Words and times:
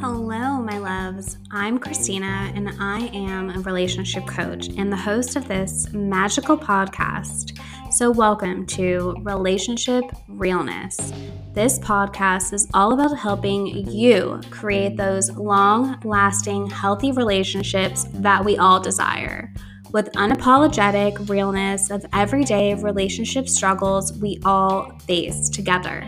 Hello, 0.00 0.62
my 0.62 0.78
loves. 0.78 1.36
I'm 1.50 1.78
Christina, 1.78 2.50
and 2.54 2.70
I 2.80 3.10
am 3.12 3.50
a 3.50 3.60
relationship 3.60 4.26
coach 4.26 4.68
and 4.68 4.90
the 4.90 4.96
host 4.96 5.36
of 5.36 5.46
this 5.46 5.92
magical 5.92 6.56
podcast. 6.56 7.60
So, 7.92 8.10
welcome 8.10 8.64
to 8.68 9.16
Relationship 9.20 10.04
Realness. 10.28 11.12
This 11.52 11.78
podcast 11.78 12.54
is 12.54 12.66
all 12.72 12.94
about 12.94 13.14
helping 13.18 13.66
you 13.66 14.40
create 14.48 14.96
those 14.96 15.30
long 15.32 16.00
lasting, 16.04 16.70
healthy 16.70 17.12
relationships 17.12 18.06
that 18.14 18.46
we 18.46 18.56
all 18.56 18.80
desire 18.80 19.52
with 19.94 20.10
unapologetic 20.14 21.28
realness 21.28 21.88
of 21.88 22.04
everyday 22.12 22.74
relationship 22.74 23.48
struggles 23.48 24.12
we 24.14 24.40
all 24.44 24.90
face 25.06 25.48
together. 25.48 26.04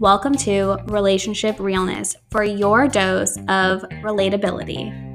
Welcome 0.00 0.34
to 0.36 0.78
Relationship 0.86 1.60
Realness 1.60 2.16
for 2.30 2.42
your 2.42 2.88
dose 2.88 3.36
of 3.36 3.82
relatability. 4.02 5.07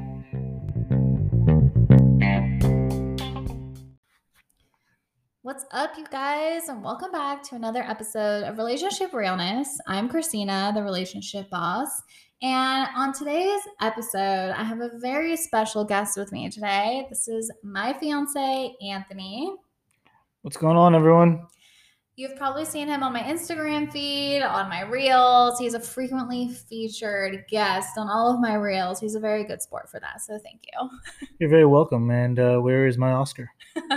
What's 5.44 5.66
up, 5.72 5.98
you 5.98 6.06
guys, 6.10 6.70
and 6.70 6.82
welcome 6.82 7.12
back 7.12 7.44
to 7.50 7.56
another 7.56 7.82
episode 7.82 8.46
of 8.46 8.58
Relationship 8.58 9.12
Realness. 9.12 9.78
I'm 9.88 10.08
Christina, 10.08 10.72
the 10.74 10.82
relationship 10.82 11.50
boss, 11.50 12.02
and 12.42 12.88
on 12.96 13.12
today's 13.12 13.60
episode, 13.82 14.52
I 14.52 14.64
have 14.64 14.80
a 14.80 14.92
very 15.00 15.36
special 15.36 15.84
guest 15.84 16.16
with 16.16 16.32
me 16.32 16.50
today. 16.50 17.08
This 17.10 17.28
is 17.28 17.52
my 17.62 17.92
fiance, 17.92 18.74
Anthony. 18.82 19.54
What's 20.44 20.56
going 20.56 20.78
on, 20.78 20.96
everyone? 20.96 21.46
You've 22.16 22.38
probably 22.38 22.64
seen 22.64 22.88
him 22.88 23.04
on 23.04 23.12
my 23.12 23.24
Instagram 23.24 23.92
feed, 23.92 24.44
on 24.44 24.70
my 24.70 24.84
reels. 24.84 25.60
He's 25.60 25.74
a 25.74 25.80
frequently 25.82 26.54
featured 26.70 27.44
guest 27.50 27.98
on 27.98 28.08
all 28.08 28.34
of 28.34 28.40
my 28.40 28.54
reels. 28.54 29.02
He's 29.02 29.16
a 29.16 29.20
very 29.20 29.44
good 29.44 29.62
sport 29.62 29.90
for 29.90 30.00
that. 30.00 30.22
So 30.22 30.40
thank 30.40 30.62
you. 30.72 31.28
You're 31.40 31.50
very 31.50 31.66
welcome. 31.66 32.10
And 32.12 32.40
uh, 32.40 32.60
where 32.60 32.88
is 32.88 32.98
my 32.98 33.12
Oscar? 33.12 33.50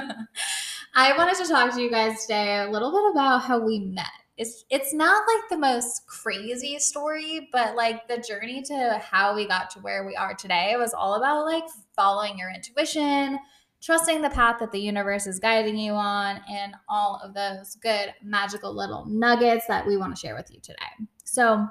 I 0.99 1.15
wanted 1.15 1.37
to 1.45 1.53
talk 1.53 1.75
to 1.75 1.83
you 1.83 1.91
guys 1.91 2.23
today 2.23 2.61
a 2.61 2.71
little 2.71 2.91
bit 2.91 3.11
about 3.11 3.43
how 3.43 3.59
we 3.59 3.81
met. 3.81 4.07
It's 4.39 4.65
it's 4.71 4.95
not 4.95 5.27
like 5.27 5.51
the 5.51 5.59
most 5.59 6.07
crazy 6.07 6.79
story, 6.79 7.51
but 7.53 7.77
like 7.77 8.09
the 8.09 8.17
journey 8.17 8.63
to 8.63 9.03
how 9.05 9.37
we 9.37 9.47
got 9.47 9.69
to 9.73 9.81
where 9.81 10.07
we 10.07 10.17
are 10.17 10.33
today 10.35 10.75
was 10.79 10.95
all 10.95 11.17
about 11.17 11.45
like 11.45 11.65
following 11.95 12.39
your 12.39 12.51
intuition, 12.51 13.39
trusting 13.83 14.23
the 14.23 14.31
path 14.31 14.57
that 14.59 14.73
the 14.73 14.81
universe 14.81 15.27
is 15.27 15.39
guiding 15.39 15.77
you 15.77 15.93
on, 15.93 16.41
and 16.51 16.73
all 16.89 17.21
of 17.23 17.35
those 17.35 17.77
good, 17.83 18.15
magical 18.23 18.75
little 18.75 19.05
nuggets 19.05 19.67
that 19.67 19.87
we 19.87 19.99
want 19.99 20.17
to 20.17 20.19
share 20.19 20.35
with 20.35 20.51
you 20.51 20.61
today. 20.61 20.79
So 21.25 21.67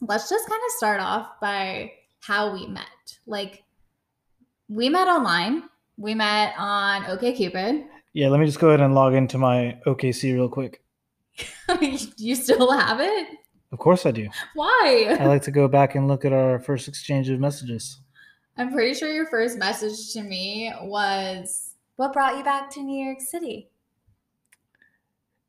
let's 0.00 0.30
just 0.30 0.48
kind 0.48 0.62
of 0.66 0.72
start 0.78 1.00
off 1.00 1.38
by 1.38 1.92
how 2.20 2.54
we 2.54 2.66
met. 2.66 2.86
Like, 3.26 3.64
we 4.68 4.88
met 4.88 5.06
online, 5.06 5.64
we 5.98 6.14
met 6.14 6.54
on 6.56 7.02
OKCupid. 7.02 7.88
Yeah, 8.12 8.28
let 8.28 8.40
me 8.40 8.46
just 8.46 8.58
go 8.58 8.68
ahead 8.68 8.80
and 8.80 8.94
log 8.94 9.14
into 9.14 9.38
my 9.38 9.78
OKC 9.86 10.34
real 10.34 10.48
quick. 10.48 10.82
you 12.16 12.34
still 12.34 12.70
have 12.72 13.00
it? 13.00 13.28
Of 13.70 13.78
course 13.78 14.06
I 14.06 14.10
do. 14.10 14.28
Why? 14.54 15.16
I 15.20 15.26
like 15.26 15.42
to 15.42 15.50
go 15.50 15.68
back 15.68 15.94
and 15.94 16.08
look 16.08 16.24
at 16.24 16.32
our 16.32 16.58
first 16.58 16.88
exchange 16.88 17.28
of 17.28 17.38
messages. 17.38 18.00
I'm 18.56 18.72
pretty 18.72 18.94
sure 18.94 19.12
your 19.12 19.26
first 19.26 19.58
message 19.58 20.12
to 20.14 20.22
me 20.22 20.72
was 20.82 21.74
what 21.96 22.12
brought 22.12 22.38
you 22.38 22.44
back 22.44 22.70
to 22.70 22.82
New 22.82 23.04
York 23.04 23.20
City? 23.20 23.68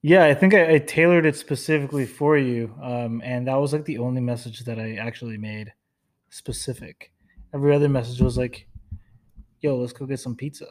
Yeah, 0.02 0.25
I 0.25 0.33
think 0.33 0.53
I, 0.53 0.75
I 0.75 0.77
tailored 0.80 1.25
it 1.25 1.35
specifically 1.35 2.05
for 2.05 2.37
you. 2.37 2.73
Um, 2.81 3.21
and 3.23 3.47
that 3.47 3.55
was 3.55 3.73
like 3.73 3.85
the 3.85 3.97
only 3.97 4.21
message 4.21 4.61
that 4.61 4.80
I 4.80 4.95
actually 4.95 5.37
made 5.37 5.73
specific. 6.30 7.11
Every 7.53 7.73
other 7.75 7.89
message 7.89 8.21
was 8.21 8.37
like, 8.37 8.67
yo, 9.61 9.77
let's 9.77 9.93
go 9.93 10.05
get 10.05 10.19
some 10.19 10.36
pizza. 10.36 10.67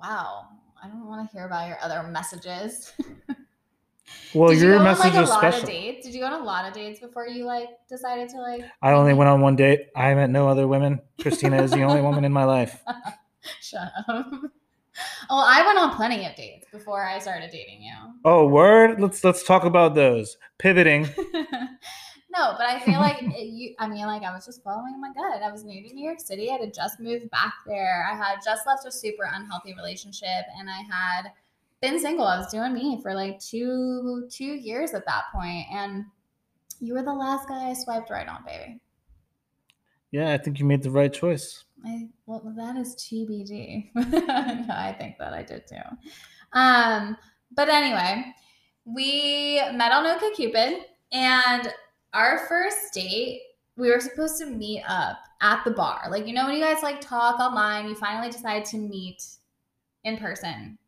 Wow. 0.00 0.46
I 0.82 0.88
don't 0.88 1.06
want 1.06 1.28
to 1.28 1.32
hear 1.36 1.46
about 1.46 1.68
your 1.68 1.78
other 1.80 2.02
messages. 2.02 2.92
Well, 4.34 4.48
Did 4.50 4.60
you 4.60 4.68
your 4.68 4.78
on, 4.78 4.84
message 4.84 5.04
like, 5.04 5.14
a 5.14 5.22
is 5.22 5.28
lot 5.28 5.38
special. 5.40 5.60
of 5.62 5.66
dates? 5.66 6.06
Did 6.06 6.14
you 6.14 6.20
go 6.20 6.26
on 6.26 6.40
a 6.40 6.44
lot 6.44 6.66
of 6.66 6.72
dates 6.72 7.00
before 7.00 7.26
you 7.26 7.44
like 7.44 7.68
decided 7.88 8.28
to 8.30 8.40
like? 8.40 8.64
I 8.80 8.92
only 8.92 9.12
went 9.14 9.28
on 9.28 9.40
one 9.40 9.56
date. 9.56 9.88
I 9.94 10.14
met 10.14 10.30
no 10.30 10.48
other 10.48 10.66
women. 10.66 11.00
Christina 11.20 11.62
is 11.62 11.70
the 11.70 11.82
only 11.82 12.00
woman 12.02 12.24
in 12.24 12.32
my 12.32 12.44
life. 12.44 12.82
Shut 13.60 13.88
up. 14.08 14.30
Well, 15.30 15.44
I 15.46 15.64
went 15.66 15.78
on 15.78 15.96
plenty 15.96 16.26
of 16.26 16.34
dates 16.34 16.66
before 16.70 17.04
I 17.04 17.18
started 17.18 17.50
dating 17.50 17.82
you. 17.82 17.94
Oh, 18.24 18.46
word. 18.46 19.00
Let's 19.00 19.22
let's 19.22 19.42
talk 19.44 19.64
about 19.64 19.94
those. 19.94 20.36
Pivoting. 20.58 21.08
no, 22.34 22.54
but 22.56 22.66
I 22.66 22.80
feel 22.80 23.00
like 23.00 23.18
it, 23.22 23.46
you. 23.46 23.74
I 23.78 23.86
mean, 23.86 24.06
like 24.06 24.22
I 24.22 24.32
was 24.32 24.46
just 24.46 24.62
following 24.62 25.00
my 25.00 25.12
gut. 25.12 25.42
I 25.42 25.50
was 25.50 25.64
new 25.64 25.86
to 25.86 25.94
New 25.94 26.04
York 26.04 26.20
City. 26.20 26.50
I 26.50 26.54
had 26.54 26.74
just 26.74 27.00
moved 27.00 27.30
back 27.30 27.54
there. 27.66 28.06
I 28.10 28.16
had 28.16 28.38
just 28.44 28.66
left 28.66 28.86
a 28.86 28.92
super 28.92 29.28
unhealthy 29.32 29.74
relationship, 29.74 30.44
and 30.58 30.68
I 30.70 30.82
had 30.90 31.32
been 31.80 31.98
single. 31.98 32.26
I 32.26 32.38
was 32.38 32.50
doing 32.50 32.72
me 32.72 33.00
for 33.02 33.14
like 33.14 33.38
two 33.38 34.28
two 34.30 34.44
years 34.44 34.94
at 34.94 35.06
that 35.06 35.24
point, 35.34 35.66
and 35.70 36.04
you 36.80 36.94
were 36.94 37.02
the 37.02 37.12
last 37.12 37.48
guy 37.48 37.70
I 37.70 37.74
swiped 37.74 38.10
right 38.10 38.28
on, 38.28 38.44
baby. 38.44 38.80
Yeah, 40.10 40.32
I 40.32 40.38
think 40.38 40.58
you 40.58 40.64
made 40.64 40.82
the 40.82 40.90
right 40.90 41.12
choice. 41.12 41.64
I 41.84 42.08
well, 42.26 42.42
that 42.56 42.76
is 42.76 42.94
TBD. 42.96 43.90
no, 43.94 44.02
I 44.74 44.94
think 44.98 45.18
that 45.18 45.32
I 45.32 45.42
did 45.42 45.66
too. 45.66 45.76
Um, 46.52 47.16
but 47.54 47.68
anyway, 47.68 48.24
we 48.84 49.60
met 49.74 49.92
on 49.92 50.04
OkCupid, 50.04 50.82
and 51.12 51.72
our 52.14 52.46
first 52.46 52.92
date, 52.92 53.40
we 53.76 53.90
were 53.90 54.00
supposed 54.00 54.38
to 54.38 54.46
meet 54.46 54.82
up 54.86 55.18
at 55.40 55.64
the 55.64 55.70
bar. 55.70 56.08
Like 56.10 56.26
you 56.26 56.34
know 56.34 56.46
when 56.46 56.56
you 56.56 56.62
guys 56.62 56.82
like 56.82 57.00
talk 57.00 57.40
online, 57.40 57.88
you 57.88 57.94
finally 57.94 58.30
decide 58.30 58.64
to 58.66 58.76
meet 58.76 59.22
in 60.04 60.18
person. 60.18 60.78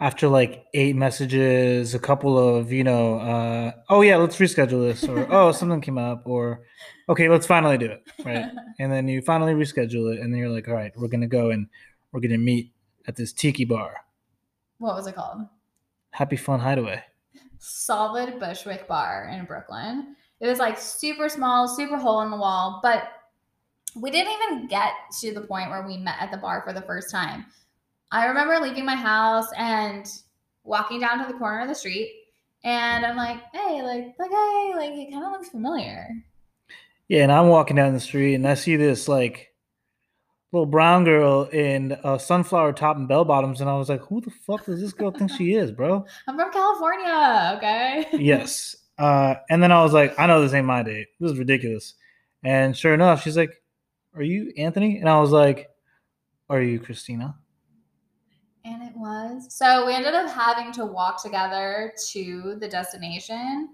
After 0.00 0.26
like 0.26 0.64
eight 0.74 0.96
messages, 0.96 1.94
a 1.94 2.00
couple 2.00 2.36
of, 2.36 2.72
you 2.72 2.82
know, 2.82 3.20
uh, 3.20 3.72
oh 3.88 4.02
yeah, 4.02 4.16
let's 4.16 4.36
reschedule 4.36 4.88
this, 4.88 5.04
or 5.04 5.26
oh, 5.32 5.52
something 5.52 5.80
came 5.80 5.98
up, 5.98 6.22
or 6.26 6.62
okay, 7.08 7.28
let's 7.28 7.46
finally 7.46 7.78
do 7.78 7.86
it. 7.86 8.02
Right. 8.24 8.46
And 8.80 8.92
then 8.92 9.08
you 9.08 9.22
finally 9.22 9.54
reschedule 9.54 10.14
it, 10.14 10.20
and 10.20 10.32
then 10.32 10.38
you're 10.38 10.50
like, 10.50 10.68
all 10.68 10.74
right, 10.74 10.92
we're 10.96 11.08
gonna 11.08 11.26
go 11.26 11.50
and 11.50 11.66
we're 12.12 12.20
gonna 12.20 12.38
meet 12.38 12.72
at 13.06 13.16
this 13.16 13.32
tiki 13.32 13.64
bar. 13.64 13.94
what 14.78 14.94
was 14.94 15.06
it 15.06 15.14
called? 15.16 15.42
Happy 16.10 16.36
Fun 16.36 16.60
Hideaway. 16.60 17.02
Solid 17.58 18.38
Bushwick 18.38 18.86
Bar 18.86 19.30
in 19.32 19.44
Brooklyn. 19.46 20.14
It 20.40 20.46
was 20.46 20.58
like 20.58 20.78
super 20.78 21.28
small, 21.28 21.66
super 21.68 21.96
hole 21.96 22.22
in 22.22 22.30
the 22.30 22.36
wall, 22.36 22.80
but 22.82 23.08
we 23.96 24.10
didn't 24.10 24.32
even 24.34 24.68
get 24.68 24.92
to 25.20 25.32
the 25.32 25.40
point 25.40 25.70
where 25.70 25.86
we 25.86 25.96
met 25.96 26.16
at 26.20 26.30
the 26.30 26.36
bar 26.36 26.62
for 26.64 26.72
the 26.72 26.82
first 26.82 27.10
time. 27.10 27.46
I 28.12 28.26
remember 28.26 28.58
leaving 28.58 28.84
my 28.84 28.94
house 28.94 29.48
and 29.56 30.06
walking 30.64 31.00
down 31.00 31.18
to 31.18 31.30
the 31.30 31.38
corner 31.38 31.60
of 31.60 31.68
the 31.68 31.74
street, 31.74 32.12
and 32.64 33.04
I'm 33.04 33.16
like, 33.16 33.40
hey, 33.52 33.82
like, 33.82 34.14
like, 34.18 34.30
hey, 34.30 34.72
like, 34.76 34.92
it 34.92 35.10
kind 35.12 35.24
of 35.24 35.32
looks 35.32 35.48
familiar. 35.48 36.08
Yeah, 37.08 37.22
and 37.22 37.32
I'm 37.32 37.48
walking 37.48 37.76
down 37.76 37.94
the 37.94 38.00
street 38.00 38.34
and 38.34 38.46
I 38.46 38.52
see 38.52 38.76
this 38.76 39.08
like 39.08 39.54
little 40.52 40.66
brown 40.66 41.04
girl 41.04 41.44
in 41.44 41.96
a 42.04 42.18
sunflower 42.18 42.74
top 42.74 42.96
and 42.96 43.08
bell 43.08 43.24
bottoms, 43.24 43.60
and 43.60 43.68
I 43.68 43.76
was 43.76 43.88
like, 43.88 44.02
who 44.02 44.20
the 44.20 44.30
fuck 44.30 44.66
does 44.66 44.80
this 44.80 44.92
girl 44.92 45.10
think 45.10 45.30
she 45.30 45.54
is, 45.54 45.72
bro? 45.72 46.04
I'm 46.26 46.36
from 46.36 46.52
California, 46.52 47.54
okay? 47.56 48.06
yes. 48.12 48.76
Uh, 48.98 49.36
and 49.48 49.62
then 49.62 49.70
I 49.70 49.82
was 49.82 49.92
like, 49.92 50.18
I 50.18 50.26
know 50.26 50.42
this 50.42 50.54
ain't 50.54 50.66
my 50.66 50.82
date. 50.82 51.08
This 51.20 51.32
is 51.32 51.38
ridiculous. 51.38 51.94
And 52.42 52.76
sure 52.76 52.94
enough, 52.94 53.22
she's 53.22 53.36
like, 53.36 53.62
Are 54.14 54.22
you 54.22 54.52
Anthony? 54.56 54.98
And 54.98 55.08
I 55.08 55.20
was 55.20 55.30
like, 55.30 55.68
Are 56.48 56.60
you 56.60 56.80
Christina? 56.80 57.36
And 58.64 58.82
it 58.82 58.96
was. 58.96 59.54
So 59.54 59.86
we 59.86 59.94
ended 59.94 60.14
up 60.14 60.30
having 60.30 60.72
to 60.72 60.84
walk 60.84 61.22
together 61.22 61.92
to 62.10 62.56
the 62.60 62.68
destination 62.68 63.70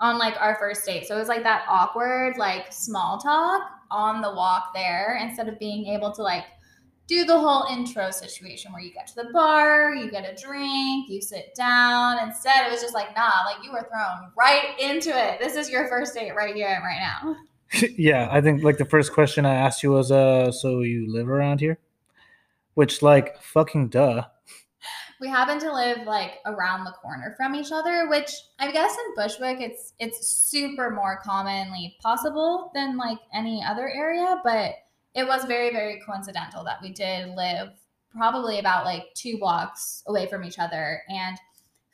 on 0.00 0.18
like 0.18 0.34
our 0.40 0.56
first 0.56 0.84
date. 0.84 1.06
So 1.06 1.16
it 1.16 1.18
was 1.18 1.28
like 1.28 1.42
that 1.42 1.64
awkward, 1.68 2.36
like 2.38 2.72
small 2.72 3.18
talk 3.18 3.62
on 3.90 4.20
the 4.20 4.32
walk 4.32 4.72
there 4.74 5.18
instead 5.20 5.48
of 5.48 5.58
being 5.58 5.86
able 5.86 6.12
to 6.12 6.22
like 6.22 6.44
do 7.06 7.24
the 7.24 7.38
whole 7.38 7.64
intro 7.70 8.10
situation 8.10 8.72
where 8.72 8.80
you 8.80 8.92
get 8.92 9.06
to 9.08 9.14
the 9.16 9.30
bar, 9.32 9.94
you 9.94 10.10
get 10.10 10.24
a 10.24 10.40
drink, 10.40 11.08
you 11.08 11.20
sit 11.20 11.54
down. 11.54 12.18
Instead, 12.26 12.66
it 12.66 12.72
was 12.72 12.80
just 12.80 12.94
like, 12.94 13.14
nah, 13.14 13.30
like 13.44 13.62
you 13.62 13.72
were 13.72 13.86
thrown 13.90 14.30
right 14.38 14.78
into 14.80 15.10
it. 15.10 15.38
This 15.38 15.56
is 15.56 15.68
your 15.68 15.88
first 15.88 16.14
date 16.14 16.34
right 16.34 16.54
here 16.54 16.68
and 16.68 16.82
right 16.82 17.00
now. 17.00 17.36
yeah, 17.98 18.28
I 18.30 18.40
think 18.40 18.62
like 18.62 18.78
the 18.78 18.84
first 18.84 19.12
question 19.12 19.44
I 19.44 19.54
asked 19.54 19.82
you 19.82 19.90
was, 19.90 20.10
uh, 20.10 20.50
so 20.50 20.80
you 20.80 21.12
live 21.12 21.28
around 21.28 21.60
here? 21.60 21.78
Which 22.74 23.02
like 23.02 23.40
fucking 23.42 23.88
duh. 23.88 24.24
we 25.20 25.28
happen 25.28 25.58
to 25.58 25.72
live 25.72 26.06
like 26.06 26.38
around 26.46 26.84
the 26.84 26.92
corner 26.92 27.34
from 27.36 27.54
each 27.54 27.70
other 27.72 28.08
which 28.08 28.30
i 28.58 28.70
guess 28.70 28.92
in 28.92 29.14
bushwick 29.14 29.60
it's 29.60 29.94
it's 30.00 30.26
super 30.26 30.90
more 30.90 31.20
commonly 31.24 31.96
possible 32.02 32.72
than 32.74 32.96
like 32.96 33.18
any 33.32 33.62
other 33.64 33.88
area 33.88 34.40
but 34.44 34.74
it 35.14 35.26
was 35.26 35.44
very 35.44 35.70
very 35.70 36.00
coincidental 36.06 36.64
that 36.64 36.80
we 36.82 36.92
did 36.92 37.34
live 37.34 37.70
probably 38.14 38.58
about 38.58 38.84
like 38.84 39.04
two 39.14 39.38
blocks 39.38 40.02
away 40.06 40.26
from 40.26 40.44
each 40.44 40.58
other 40.58 41.02
and 41.08 41.36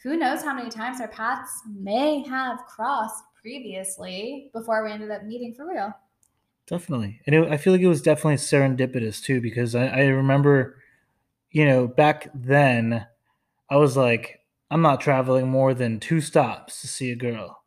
who 0.02 0.16
knows 0.16 0.42
how 0.42 0.54
many 0.54 0.70
times 0.70 1.00
our 1.00 1.08
paths 1.08 1.50
may 1.66 2.22
have 2.22 2.58
crossed 2.66 3.22
previously 3.40 4.50
before 4.52 4.84
we 4.84 4.90
ended 4.90 5.10
up 5.10 5.24
meeting 5.24 5.54
for 5.54 5.66
real. 5.66 5.92
Definitely. 6.66 7.20
And 7.26 7.34
it, 7.34 7.48
I 7.50 7.56
feel 7.56 7.72
like 7.72 7.82
it 7.82 7.88
was 7.88 8.02
definitely 8.02 8.36
serendipitous 8.36 9.22
too, 9.22 9.40
because 9.40 9.74
I, 9.74 9.86
I 9.88 10.00
remember, 10.06 10.76
you 11.50 11.64
know, 11.64 11.86
back 11.86 12.30
then 12.34 13.06
I 13.68 13.76
was 13.76 13.96
like, 13.96 14.40
I'm 14.70 14.82
not 14.82 15.00
traveling 15.00 15.48
more 15.48 15.74
than 15.74 16.00
two 16.00 16.20
stops 16.20 16.80
to 16.80 16.88
see 16.88 17.10
a 17.10 17.16
girl. 17.16 17.62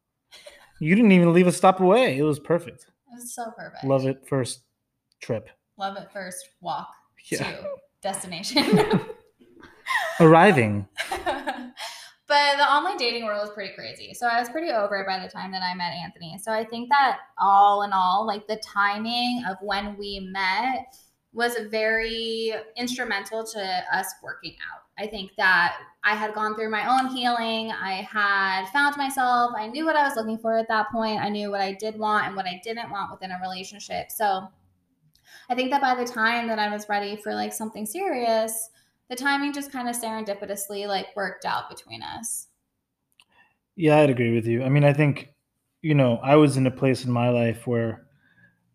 You 0.79 0.95
didn't 0.95 1.11
even 1.11 1.33
leave 1.33 1.47
a 1.47 1.51
stop 1.51 1.79
away. 1.79 2.17
It 2.17 2.23
was 2.23 2.39
perfect. 2.39 2.87
It 3.11 3.15
was 3.15 3.33
so 3.33 3.51
perfect. 3.55 3.83
Love 3.83 4.05
it 4.05 4.25
first 4.27 4.61
trip. 5.23 5.49
Love 5.77 5.97
it 5.97 6.09
first 6.11 6.49
walk 6.61 6.89
yeah. 7.29 7.37
to 7.37 7.69
destination. 8.01 8.99
Arriving. 10.19 10.87
but 11.09 12.57
the 12.57 12.63
online 12.63 12.97
dating 12.97 13.25
world 13.25 13.43
is 13.43 13.53
pretty 13.53 13.73
crazy. 13.73 14.13
So 14.13 14.27
I 14.27 14.39
was 14.39 14.49
pretty 14.49 14.71
over 14.71 14.97
it 14.97 15.07
by 15.07 15.19
the 15.19 15.29
time 15.29 15.51
that 15.53 15.63
I 15.63 15.73
met 15.75 15.93
Anthony. 15.93 16.37
So 16.43 16.51
I 16.51 16.63
think 16.65 16.89
that 16.89 17.19
all 17.39 17.83
in 17.83 17.91
all, 17.93 18.27
like 18.27 18.47
the 18.47 18.57
timing 18.57 19.43
of 19.49 19.57
when 19.61 19.97
we 19.97 20.19
met 20.31 20.93
was 21.31 21.57
very 21.71 22.53
instrumental 22.77 23.43
to 23.43 23.83
us 23.91 24.07
working 24.21 24.55
out. 24.71 24.81
I 25.03 25.07
think 25.07 25.31
that 25.37 25.77
I 26.03 26.15
had 26.15 26.35
gone 26.35 26.55
through 26.55 26.69
my 26.69 26.99
own 26.99 27.15
healing. 27.15 27.71
I 27.71 28.07
had 28.07 28.67
found 28.67 28.95
myself. 28.97 29.53
I 29.57 29.67
knew 29.67 29.85
what 29.85 29.95
I 29.95 30.07
was 30.07 30.15
looking 30.15 30.37
for 30.37 30.55
at 30.57 30.67
that 30.67 30.91
point. 30.91 31.19
I 31.19 31.29
knew 31.29 31.49
what 31.49 31.61
I 31.61 31.73
did 31.73 31.97
want 31.97 32.27
and 32.27 32.35
what 32.35 32.45
I 32.45 32.61
didn't 32.63 32.91
want 32.91 33.11
within 33.11 33.31
a 33.31 33.39
relationship. 33.41 34.11
So 34.11 34.47
I 35.53 35.55
think 35.55 35.69
that 35.69 35.81
by 35.81 35.93
the 35.93 36.03
time 36.03 36.47
that 36.47 36.57
I 36.57 36.67
was 36.67 36.89
ready 36.89 37.15
for 37.15 37.35
like 37.35 37.53
something 37.53 37.85
serious, 37.85 38.71
the 39.07 39.15
timing 39.15 39.53
just 39.53 39.71
kind 39.71 39.87
of 39.87 39.95
serendipitously 39.95 40.87
like 40.87 41.15
worked 41.15 41.45
out 41.45 41.69
between 41.69 42.01
us. 42.01 42.47
Yeah, 43.75 43.99
I'd 43.99 44.09
agree 44.09 44.33
with 44.33 44.47
you. 44.47 44.63
I 44.63 44.69
mean, 44.69 44.83
I 44.83 44.93
think, 44.93 45.29
you 45.83 45.93
know, 45.93 46.17
I 46.23 46.37
was 46.37 46.57
in 46.57 46.65
a 46.65 46.71
place 46.71 47.05
in 47.05 47.11
my 47.11 47.29
life 47.29 47.67
where 47.67 48.07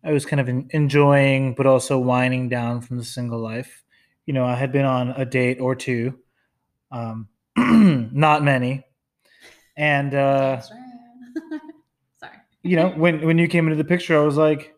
I 0.05 0.13
was 0.13 0.25
kind 0.25 0.39
of 0.39 0.47
enjoying, 0.69 1.53
but 1.53 1.67
also 1.67 1.99
winding 1.99 2.47
down 2.47 2.79
from 2.79 2.97
the 2.97 3.03
single 3.03 3.39
life. 3.39 3.83
You 4.25 4.33
know, 4.33 4.45
I 4.45 4.55
had 4.55 4.71
been 4.71 4.85
on 4.85 5.09
a 5.09 5.25
date 5.25 5.59
or 5.59 5.75
two, 5.75 6.17
um, 6.93 7.27
not 7.57 8.41
many, 8.41 8.85
and 9.75 10.15
uh, 10.15 10.61
sorry. 12.21 12.37
you 12.63 12.77
know, 12.77 12.91
when 12.91 13.25
when 13.25 13.37
you 13.37 13.49
came 13.49 13.67
into 13.67 13.75
the 13.75 13.83
picture, 13.83 14.17
I 14.17 14.23
was 14.23 14.37
like, 14.37 14.73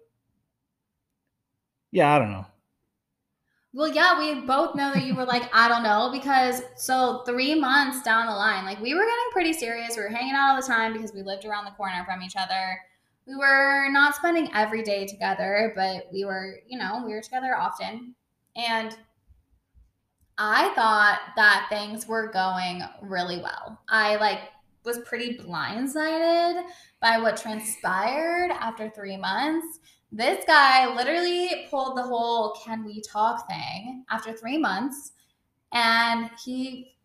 yeah, 1.91 2.15
I 2.15 2.19
don't 2.19 2.31
know. 2.31 2.45
Well, 3.73 3.87
yeah, 3.87 4.19
we 4.19 4.41
both 4.41 4.75
know 4.75 4.93
that 4.93 5.03
you 5.03 5.15
were 5.15 5.25
like, 5.25 5.49
I 5.53 5.69
don't 5.69 5.83
know, 5.83 6.09
because 6.11 6.61
so 6.75 7.23
three 7.25 7.55
months 7.55 8.01
down 8.03 8.27
the 8.27 8.33
line, 8.33 8.65
like 8.65 8.81
we 8.81 8.93
were 8.93 9.01
getting 9.05 9.31
pretty 9.31 9.53
serious. 9.53 9.95
We 9.95 10.03
were 10.03 10.09
hanging 10.09 10.33
out 10.33 10.49
all 10.49 10.61
the 10.61 10.67
time 10.67 10.91
because 10.91 11.13
we 11.13 11.21
lived 11.23 11.45
around 11.45 11.65
the 11.65 11.71
corner 11.71 12.03
from 12.05 12.21
each 12.21 12.35
other. 12.37 12.79
We 13.25 13.35
were 13.35 13.89
not 13.89 14.15
spending 14.15 14.49
every 14.53 14.83
day 14.83 15.07
together, 15.07 15.71
but 15.73 16.07
we 16.11 16.25
were, 16.25 16.59
you 16.67 16.77
know, 16.77 17.03
we 17.05 17.13
were 17.13 17.21
together 17.21 17.55
often. 17.57 18.15
And 18.57 18.97
I 20.37 20.73
thought 20.73 21.21
that 21.37 21.67
things 21.69 22.07
were 22.07 22.29
going 22.31 22.81
really 23.01 23.37
well. 23.37 23.79
I 23.87 24.17
like 24.17 24.39
was 24.83 24.99
pretty 24.99 25.37
blindsided 25.37 26.63
by 26.99 27.19
what 27.19 27.37
transpired 27.37 28.51
after 28.51 28.89
three 28.89 29.17
months. 29.17 29.79
This 30.11 30.43
guy 30.45 30.93
literally 30.93 31.67
pulled 31.69 31.97
the 31.97 32.03
whole 32.03 32.57
can 32.65 32.83
we 32.83 33.01
talk 33.01 33.47
thing 33.49 34.03
after 34.09 34.33
three 34.33 34.57
months 34.57 35.13
and 35.73 36.29
he 36.43 36.97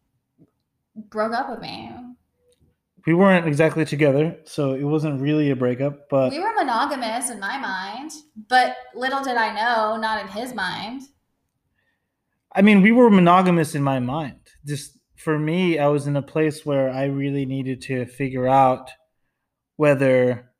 broke 1.10 1.32
up 1.32 1.48
with 1.48 1.60
me. 1.60 1.92
We 3.06 3.14
weren't 3.14 3.46
exactly 3.46 3.84
together, 3.84 4.36
so 4.44 4.74
it 4.74 4.82
wasn't 4.82 5.20
really 5.20 5.50
a 5.50 5.56
breakup, 5.56 6.08
but 6.10 6.32
we 6.32 6.40
were 6.40 6.52
monogamous 6.54 7.30
in 7.30 7.38
my 7.38 7.56
mind, 7.56 8.10
but 8.48 8.76
little 8.96 9.22
did 9.22 9.36
I 9.36 9.54
know, 9.54 9.96
not 9.96 10.20
in 10.20 10.26
his 10.26 10.52
mind. 10.52 11.02
I 12.52 12.62
mean, 12.62 12.82
we 12.82 12.90
were 12.90 13.10
monogamous 13.10 13.76
in 13.76 13.82
my 13.82 14.00
mind. 14.00 14.40
Just 14.66 14.98
for 15.14 15.38
me, 15.38 15.78
I 15.78 15.86
was 15.86 16.08
in 16.08 16.16
a 16.16 16.22
place 16.22 16.66
where 16.66 16.90
I 16.90 17.04
really 17.04 17.46
needed 17.46 17.80
to 17.82 18.06
figure 18.06 18.48
out 18.48 18.90
whether 19.76 20.50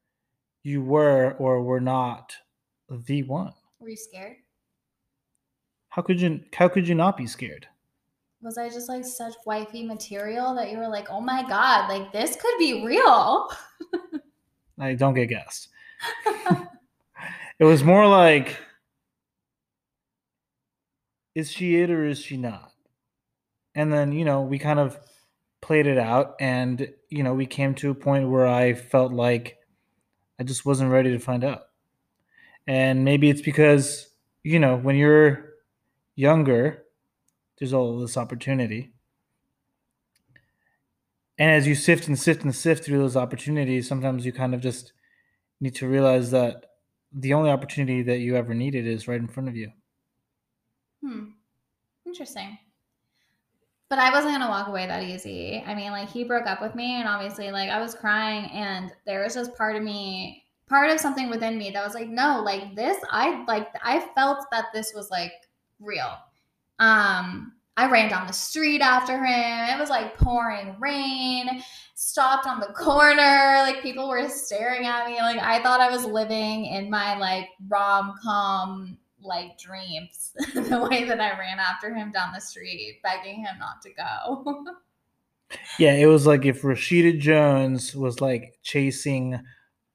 you 0.66 0.82
were 0.82 1.36
or 1.38 1.62
were 1.62 1.80
not 1.80 2.34
the 2.88 3.22
one. 3.22 3.52
Were 3.78 3.88
you 3.88 3.96
scared? 3.96 4.36
How 5.90 6.02
could 6.02 6.20
you 6.20 6.40
how 6.52 6.66
could 6.66 6.88
you 6.88 6.94
not 6.96 7.16
be 7.16 7.28
scared? 7.28 7.68
Was 8.42 8.58
I 8.58 8.68
just 8.68 8.88
like 8.88 9.04
such 9.04 9.34
wifey 9.46 9.84
material 9.84 10.56
that 10.56 10.72
you 10.72 10.78
were 10.78 10.88
like, 10.88 11.06
oh 11.08 11.20
my 11.20 11.48
god, 11.48 11.88
like 11.88 12.12
this 12.12 12.34
could 12.34 12.58
be 12.58 12.84
real? 12.84 13.48
I 14.80 14.94
don't 14.94 15.14
get 15.14 15.28
gassed. 15.28 15.68
it 17.60 17.64
was 17.64 17.84
more 17.84 18.08
like 18.08 18.56
is 21.36 21.52
she 21.52 21.76
it 21.76 21.90
or 21.90 22.04
is 22.06 22.18
she 22.18 22.36
not? 22.36 22.72
And 23.76 23.92
then, 23.92 24.10
you 24.10 24.24
know, 24.24 24.42
we 24.42 24.58
kind 24.58 24.80
of 24.80 24.98
played 25.60 25.86
it 25.86 25.98
out 25.98 26.34
and, 26.40 26.92
you 27.08 27.22
know, 27.22 27.34
we 27.34 27.46
came 27.46 27.74
to 27.76 27.90
a 27.90 27.94
point 27.94 28.30
where 28.30 28.46
I 28.46 28.72
felt 28.72 29.12
like 29.12 29.55
I 30.38 30.44
just 30.44 30.66
wasn't 30.66 30.90
ready 30.90 31.10
to 31.10 31.18
find 31.18 31.44
out. 31.44 31.62
And 32.66 33.04
maybe 33.04 33.30
it's 33.30 33.40
because, 33.40 34.10
you 34.42 34.58
know, 34.58 34.76
when 34.76 34.96
you're 34.96 35.54
younger, 36.14 36.84
there's 37.58 37.72
all 37.72 37.98
this 37.98 38.16
opportunity. 38.16 38.92
And 41.38 41.50
as 41.50 41.66
you 41.66 41.74
sift 41.74 42.08
and 42.08 42.18
sift 42.18 42.42
and 42.42 42.54
sift 42.54 42.84
through 42.84 42.98
those 42.98 43.16
opportunities, 43.16 43.88
sometimes 43.88 44.24
you 44.24 44.32
kind 44.32 44.54
of 44.54 44.60
just 44.60 44.92
need 45.60 45.74
to 45.76 45.88
realize 45.88 46.30
that 46.30 46.66
the 47.12 47.34
only 47.34 47.50
opportunity 47.50 48.02
that 48.02 48.18
you 48.18 48.36
ever 48.36 48.54
needed 48.54 48.86
is 48.86 49.06
right 49.06 49.20
in 49.20 49.28
front 49.28 49.48
of 49.48 49.56
you. 49.56 49.70
Hmm. 51.02 51.24
Interesting. 52.04 52.58
But 53.88 54.00
I 54.00 54.10
wasn't 54.10 54.34
gonna 54.34 54.48
walk 54.48 54.68
away 54.68 54.86
that 54.86 55.04
easy. 55.04 55.62
I 55.66 55.74
mean, 55.74 55.92
like 55.92 56.08
he 56.08 56.24
broke 56.24 56.46
up 56.46 56.60
with 56.60 56.74
me, 56.74 57.00
and 57.00 57.08
obviously, 57.08 57.50
like 57.50 57.70
I 57.70 57.80
was 57.80 57.94
crying, 57.94 58.50
and 58.50 58.92
there 59.06 59.22
was 59.22 59.34
just 59.34 59.56
part 59.56 59.76
of 59.76 59.82
me 59.82 60.42
part 60.68 60.90
of 60.90 61.00
something 61.00 61.30
within 61.30 61.58
me 61.58 61.70
that 61.70 61.84
was 61.84 61.94
like, 61.94 62.08
no, 62.08 62.42
like 62.44 62.74
this, 62.74 62.96
I 63.10 63.44
like, 63.46 63.68
I 63.82 64.00
felt 64.14 64.46
that 64.50 64.66
this 64.74 64.92
was 64.94 65.10
like 65.10 65.32
real. 65.80 66.16
Um, 66.78 67.52
I 67.78 67.90
ran 67.90 68.08
down 68.08 68.26
the 68.26 68.32
street 68.32 68.80
after 68.80 69.22
him. 69.22 69.68
It 69.70 69.78
was 69.78 69.90
like 69.90 70.16
pouring 70.16 70.76
rain. 70.80 71.62
Stopped 71.94 72.46
on 72.46 72.58
the 72.58 72.66
corner. 72.74 73.58
Like 73.58 73.82
people 73.82 74.08
were 74.08 74.28
staring 74.28 74.86
at 74.86 75.06
me. 75.06 75.18
Like 75.18 75.40
I 75.40 75.62
thought 75.62 75.80
I 75.80 75.90
was 75.90 76.04
living 76.04 76.66
in 76.66 76.90
my 76.90 77.16
like 77.18 77.48
rom 77.68 78.14
com 78.22 78.98
like 79.22 79.58
dreams. 79.58 80.32
the 80.54 80.88
way 80.90 81.04
that 81.04 81.20
I 81.20 81.38
ran 81.38 81.58
after 81.58 81.94
him 81.94 82.12
down 82.12 82.32
the 82.32 82.40
street, 82.40 83.00
begging 83.02 83.40
him 83.40 83.58
not 83.58 83.82
to 83.82 83.90
go. 83.90 84.64
yeah, 85.78 85.94
it 85.94 86.06
was 86.06 86.26
like 86.26 86.44
if 86.44 86.62
Rashida 86.62 87.18
Jones 87.18 87.94
was 87.94 88.20
like 88.20 88.58
chasing 88.62 89.40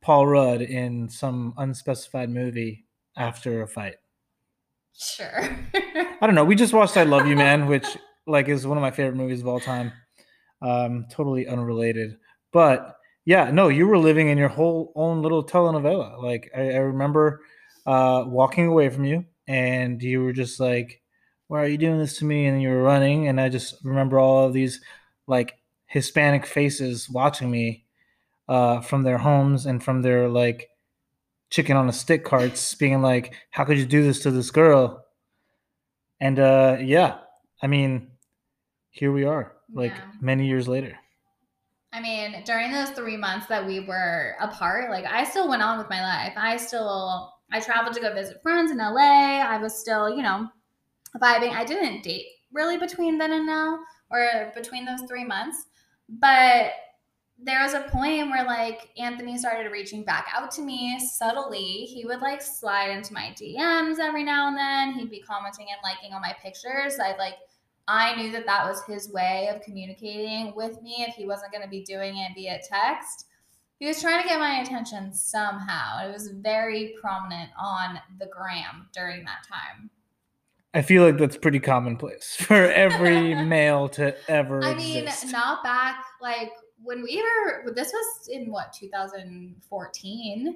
Paul 0.02 0.28
Rudd 0.28 0.62
in 0.62 1.10
some 1.10 1.54
unspecified 1.58 2.30
movie 2.30 2.86
after 3.16 3.62
a 3.62 3.68
fight. 3.68 3.96
Sure. 4.94 5.50
I 6.22 6.26
don't 6.26 6.36
know. 6.36 6.44
We 6.44 6.56
just 6.56 6.74
watched 6.74 6.98
I 6.98 7.04
Love 7.04 7.28
You 7.28 7.36
Man, 7.36 7.68
which 7.68 7.86
like 8.28 8.48
is 8.48 8.68
one 8.68 8.78
of 8.78 8.82
my 8.82 8.92
favorite 8.92 9.16
movies 9.16 9.42
of 9.42 9.48
all 9.48 9.60
time. 9.60 9.92
Um, 10.62 11.06
totally 11.10 11.48
unrelated. 11.48 12.18
But 12.52 12.98
yeah, 13.26 13.52
no, 13.52 13.70
you 13.70 13.88
were 13.88 13.98
living 13.98 14.30
in 14.30 14.38
your 14.38 14.50
whole 14.50 14.92
own 14.96 15.22
little 15.22 15.46
telenovela. 15.46 16.22
Like 16.22 16.52
I, 16.56 16.62
I 16.62 16.78
remember 16.78 17.42
uh, 17.86 18.24
walking 18.28 18.68
away 18.68 18.90
from 18.90 19.06
you 19.06 19.26
and 19.48 20.02
you 20.02 20.24
were 20.24 20.34
just 20.34 20.60
like, 20.60 21.02
why 21.48 21.62
are 21.64 21.68
you 21.68 21.78
doing 21.78 22.00
this 22.00 22.18
to 22.20 22.26
me? 22.26 22.46
And 22.46 22.62
you 22.62 22.70
were 22.70 22.84
running. 22.84 23.28
And 23.28 23.40
I 23.40 23.50
just 23.50 23.76
remember 23.84 24.20
all 24.20 24.46
of 24.46 24.54
these 24.54 24.82
like 25.28 25.58
Hispanic 25.88 26.46
faces 26.46 27.10
watching 27.10 27.52
me 27.52 27.86
uh, 28.48 28.82
from 28.82 29.04
their 29.04 29.18
homes 29.18 29.66
and 29.66 29.84
from 29.84 30.02
their 30.02 30.30
like 30.30 30.70
chicken 31.52 31.76
on 31.76 31.90
a 31.90 31.94
stick 31.94 32.24
carts 32.24 32.74
being 32.76 33.02
like 33.02 33.36
how 33.52 33.64
could 33.64 33.78
you 33.78 33.86
do 33.86 34.02
this 34.04 34.22
to 34.22 34.32
this 34.32 34.50
girl 34.50 35.06
and 36.20 36.40
uh 36.40 36.78
yeah 36.80 37.18
i 37.62 37.68
mean 37.68 38.08
here 38.90 39.12
we 39.12 39.26
are 39.26 39.54
like 39.74 39.92
yeah. 39.92 40.04
many 40.22 40.48
years 40.48 40.68
later 40.68 40.98
i 41.92 42.02
mean 42.02 42.42
during 42.46 42.72
those 42.72 42.90
three 42.92 43.18
months 43.18 43.48
that 43.48 43.66
we 43.66 43.82
were 43.82 44.36
apart 44.40 44.90
like 44.90 45.06
i 45.06 45.26
still 45.26 45.48
went 45.48 45.62
on 45.62 45.78
with 45.78 45.90
my 45.90 46.02
life 46.02 46.34
i 46.38 46.56
still 46.56 47.34
i 47.52 47.60
traveled 47.60 47.94
to 47.94 48.02
go 48.02 48.14
visit 48.14 48.42
friends 48.42 48.72
in 48.72 48.78
la 48.78 48.96
i 48.96 49.58
was 49.58 49.80
still 49.80 50.10
you 50.10 50.24
know 50.24 50.48
vibing 51.22 51.52
i 51.52 51.64
didn't 51.64 52.04
date 52.04 52.26
really 52.54 52.78
between 52.78 53.18
then 53.18 53.32
and 53.32 53.46
now 53.46 53.80
or 54.10 54.52
between 54.56 54.86
those 54.86 55.02
three 55.08 55.24
months 55.24 55.66
but 56.10 56.72
there 57.44 57.64
was 57.64 57.74
a 57.74 57.82
point 57.90 58.30
where 58.30 58.46
like 58.46 58.90
Anthony 58.98 59.38
started 59.38 59.72
reaching 59.72 60.04
back 60.04 60.28
out 60.36 60.52
to 60.52 60.62
me 60.62 61.00
subtly. 61.00 61.60
He 61.60 62.06
would 62.06 62.22
like 62.22 62.40
slide 62.40 62.92
into 62.92 63.14
my 63.14 63.34
DMs 63.36 63.98
every 64.00 64.24
now 64.24 64.48
and 64.48 64.58
then. 64.58 64.94
He'd 64.94 65.10
be 65.10 65.22
commenting 65.22 65.68
and 65.72 65.80
liking 65.84 66.14
on 66.14 66.22
my 66.22 66.36
pictures. 66.40 67.00
I'd 67.04 67.18
like 67.18 67.36
I 67.88 68.16
knew 68.16 68.32
that 68.32 68.46
that 68.46 68.66
was 68.66 68.84
his 68.84 69.12
way 69.12 69.50
of 69.54 69.62
communicating 69.64 70.54
with 70.56 70.82
me 70.82 71.04
if 71.08 71.16
he 71.16 71.26
wasn't 71.26 71.52
going 71.52 71.64
to 71.64 71.70
be 71.70 71.84
doing 71.84 72.18
it 72.18 72.32
via 72.36 72.60
text. 72.68 73.26
He 73.82 73.88
was 73.88 74.00
trying 74.00 74.22
to 74.22 74.30
get 74.30 74.40
my 74.40 74.60
attention 74.60 75.12
somehow. 75.12 76.08
It 76.08 76.14
was 76.14 76.28
very 76.28 76.94
prominent 77.02 77.50
on 77.60 78.00
the 78.20 78.28
gram 78.28 78.88
during 78.94 79.26
that 79.26 79.44
time. 79.50 79.90
I 80.76 80.84
feel 80.84 81.04
like 81.04 81.18
that's 81.18 81.36
pretty 81.36 81.60
commonplace 81.60 82.36
for 82.40 82.54
every 82.54 83.34
male 83.44 83.90
to 83.90 84.16
ever 84.30 84.64
I 84.64 84.76
mean, 84.76 85.06
exist. 85.08 85.32
not 85.32 85.64
back 85.64 86.06
like 86.22 86.52
when 86.84 87.02
we 87.02 87.24
were, 87.24 87.74
this 87.74 87.92
was 87.92 88.28
in 88.28 88.52
what, 88.52 88.72
2014? 88.72 90.56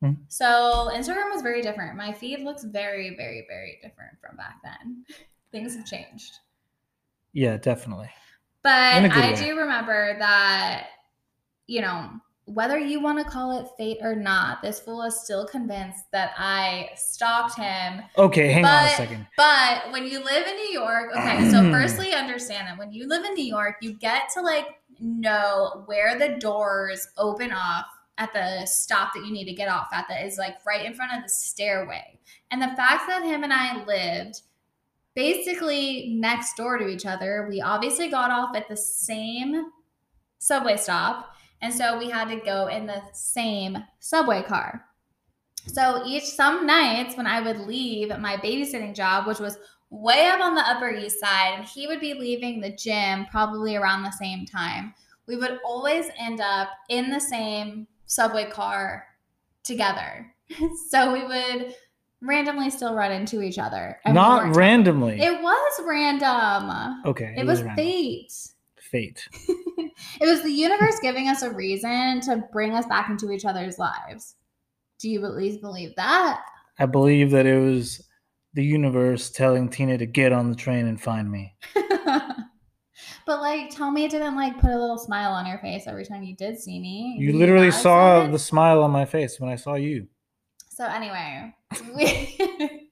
Hmm. 0.00 0.12
So 0.28 0.90
Instagram 0.94 1.30
was 1.30 1.42
very 1.42 1.60
different. 1.60 1.94
My 1.94 2.10
feed 2.10 2.40
looks 2.40 2.64
very, 2.64 3.14
very, 3.14 3.44
very 3.50 3.78
different 3.82 4.12
from 4.18 4.34
back 4.36 4.60
then. 4.64 5.04
Things 5.52 5.76
have 5.76 5.84
changed. 5.84 6.38
yeah, 7.34 7.58
definitely. 7.58 8.08
But 8.62 8.96
In 8.96 9.04
a 9.04 9.08
good 9.10 9.24
I 9.24 9.32
way. 9.32 9.36
do 9.36 9.58
remember 9.58 10.16
that, 10.18 10.86
you 11.66 11.82
know, 11.82 12.08
whether 12.54 12.78
you 12.78 13.00
want 13.00 13.18
to 13.18 13.24
call 13.24 13.58
it 13.58 13.66
fate 13.76 13.98
or 14.00 14.14
not, 14.14 14.62
this 14.62 14.80
fool 14.80 15.02
is 15.02 15.22
still 15.22 15.46
convinced 15.46 16.10
that 16.12 16.32
I 16.36 16.90
stalked 16.96 17.56
him. 17.56 18.02
Okay, 18.18 18.48
hang 18.50 18.64
on 18.64 18.84
a 18.84 18.88
second. 18.90 19.26
But 19.36 19.90
when 19.90 20.06
you 20.06 20.22
live 20.22 20.46
in 20.46 20.56
New 20.56 20.70
York, 20.70 21.10
okay, 21.16 21.50
so 21.50 21.62
firstly, 21.70 22.12
understand 22.12 22.68
that 22.68 22.78
when 22.78 22.92
you 22.92 23.08
live 23.08 23.24
in 23.24 23.34
New 23.34 23.44
York, 23.44 23.76
you 23.80 23.94
get 23.94 24.28
to 24.34 24.40
like 24.40 24.66
know 25.00 25.82
where 25.86 26.18
the 26.18 26.38
doors 26.38 27.08
open 27.16 27.52
off 27.52 27.86
at 28.18 28.32
the 28.32 28.66
stop 28.66 29.12
that 29.14 29.24
you 29.24 29.32
need 29.32 29.46
to 29.46 29.54
get 29.54 29.68
off 29.68 29.88
at 29.92 30.06
that 30.08 30.24
is 30.24 30.38
like 30.38 30.56
right 30.66 30.84
in 30.84 30.94
front 30.94 31.12
of 31.12 31.22
the 31.22 31.28
stairway. 31.28 32.18
And 32.50 32.60
the 32.60 32.68
fact 32.76 33.08
that 33.08 33.24
him 33.24 33.42
and 33.42 33.52
I 33.52 33.84
lived 33.84 34.42
basically 35.14 36.14
next 36.14 36.56
door 36.56 36.78
to 36.78 36.88
each 36.88 37.06
other, 37.06 37.46
we 37.48 37.60
obviously 37.60 38.08
got 38.08 38.30
off 38.30 38.54
at 38.54 38.68
the 38.68 38.76
same 38.76 39.70
subway 40.38 40.76
stop. 40.76 41.31
And 41.62 41.72
so 41.72 41.96
we 41.96 42.10
had 42.10 42.28
to 42.28 42.36
go 42.36 42.66
in 42.66 42.86
the 42.86 43.00
same 43.12 43.78
subway 44.00 44.42
car. 44.42 44.84
So 45.68 46.02
each 46.04 46.24
some 46.24 46.66
nights 46.66 47.16
when 47.16 47.26
I 47.26 47.40
would 47.40 47.60
leave 47.60 48.08
my 48.18 48.36
babysitting 48.36 48.94
job, 48.94 49.28
which 49.28 49.38
was 49.38 49.58
way 49.90 50.26
up 50.26 50.40
on 50.40 50.56
the 50.56 50.68
Upper 50.68 50.90
East 50.90 51.20
Side, 51.20 51.54
and 51.56 51.64
he 51.64 51.86
would 51.86 52.00
be 52.00 52.14
leaving 52.14 52.60
the 52.60 52.72
gym 52.72 53.26
probably 53.30 53.76
around 53.76 54.02
the 54.02 54.10
same 54.10 54.44
time, 54.44 54.92
we 55.26 55.36
would 55.36 55.60
always 55.64 56.06
end 56.18 56.40
up 56.40 56.68
in 56.88 57.10
the 57.10 57.20
same 57.20 57.86
subway 58.06 58.50
car 58.50 59.06
together. 59.62 60.34
so 60.90 61.12
we 61.12 61.24
would 61.24 61.74
randomly 62.20 62.70
still 62.70 62.94
run 62.94 63.12
into 63.12 63.40
each 63.40 63.58
other. 63.58 64.00
Not 64.06 64.56
randomly. 64.56 65.20
It 65.20 65.42
was 65.42 65.80
random. 65.84 67.02
okay, 67.06 67.34
It, 67.36 67.46
was, 67.46 67.62
random. 67.62 67.76
fate. 67.76 68.32
Fate. 68.80 69.28
It 69.78 70.26
was 70.26 70.42
the 70.42 70.50
universe 70.50 70.98
giving 71.00 71.28
us 71.28 71.42
a 71.42 71.50
reason 71.50 72.20
to 72.22 72.44
bring 72.52 72.74
us 72.74 72.86
back 72.86 73.10
into 73.10 73.30
each 73.30 73.44
other's 73.44 73.78
lives. 73.78 74.36
Do 74.98 75.10
you 75.10 75.24
at 75.24 75.34
least 75.34 75.60
believe 75.60 75.94
that? 75.96 76.40
I 76.78 76.86
believe 76.86 77.30
that 77.32 77.46
it 77.46 77.58
was 77.58 78.08
the 78.54 78.64
universe 78.64 79.30
telling 79.30 79.68
Tina 79.68 79.98
to 79.98 80.06
get 80.06 80.32
on 80.32 80.50
the 80.50 80.56
train 80.56 80.86
and 80.86 81.00
find 81.00 81.30
me. 81.30 81.56
but 81.74 83.40
like, 83.40 83.70
tell 83.70 83.90
me 83.90 84.04
it 84.04 84.10
didn't 84.10 84.36
like 84.36 84.58
put 84.58 84.70
a 84.70 84.78
little 84.78 84.98
smile 84.98 85.32
on 85.32 85.46
your 85.46 85.58
face 85.58 85.84
every 85.86 86.04
time 86.04 86.22
you 86.22 86.36
did 86.36 86.58
see 86.58 86.78
me. 86.78 87.16
You 87.18 87.32
Were 87.32 87.38
literally 87.38 87.70
saw 87.70 88.26
the 88.26 88.38
smile 88.38 88.82
on 88.82 88.90
my 88.90 89.04
face 89.04 89.40
when 89.40 89.50
I 89.50 89.56
saw 89.56 89.74
you. 89.74 90.06
So 90.68 90.84
anyway, 90.86 91.54
we. 91.94 92.38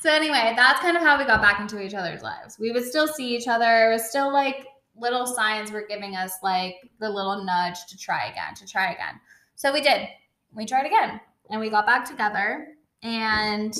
so 0.00 0.10
anyway, 0.10 0.52
that's 0.56 0.80
kind 0.80 0.96
of 0.96 1.02
how 1.02 1.18
we 1.18 1.24
got 1.24 1.42
back 1.42 1.60
into 1.60 1.82
each 1.82 1.94
other's 1.94 2.22
lives. 2.22 2.56
We 2.58 2.72
would 2.72 2.84
still 2.84 3.08
see 3.08 3.36
each 3.36 3.48
other. 3.48 3.90
It 3.90 3.94
was 3.94 4.08
still 4.08 4.32
like 4.32 4.66
little 4.96 5.26
signs 5.26 5.70
were 5.70 5.86
giving 5.88 6.16
us 6.16 6.34
like 6.42 6.76
the 7.00 7.08
little 7.08 7.44
nudge 7.44 7.86
to 7.88 7.96
try 7.96 8.26
again, 8.26 8.54
to 8.54 8.66
try 8.66 8.92
again. 8.92 9.20
So 9.54 9.72
we 9.72 9.80
did. 9.80 10.08
We 10.54 10.66
tried 10.66 10.86
again, 10.86 11.20
and 11.50 11.60
we 11.60 11.70
got 11.70 11.86
back 11.86 12.04
together. 12.04 12.68
And 13.02 13.74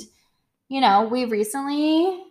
you 0.69 0.81
know, 0.81 1.03
we 1.03 1.25
recently 1.25 2.23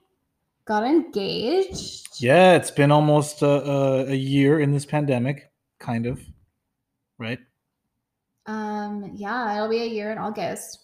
got 0.65 0.85
engaged. 0.85 2.21
Yeah, 2.21 2.55
it's 2.55 2.71
been 2.71 2.91
almost 2.91 3.43
a, 3.43 3.47
a, 3.47 4.07
a 4.11 4.15
year 4.15 4.61
in 4.61 4.73
this 4.73 4.85
pandemic, 4.85 5.51
kind 5.79 6.07
of. 6.07 6.21
Right? 7.19 7.39
Um, 8.47 9.13
yeah, 9.15 9.55
it'll 9.55 9.69
be 9.69 9.83
a 9.83 9.87
year 9.87 10.11
in 10.11 10.19
August. 10.19 10.81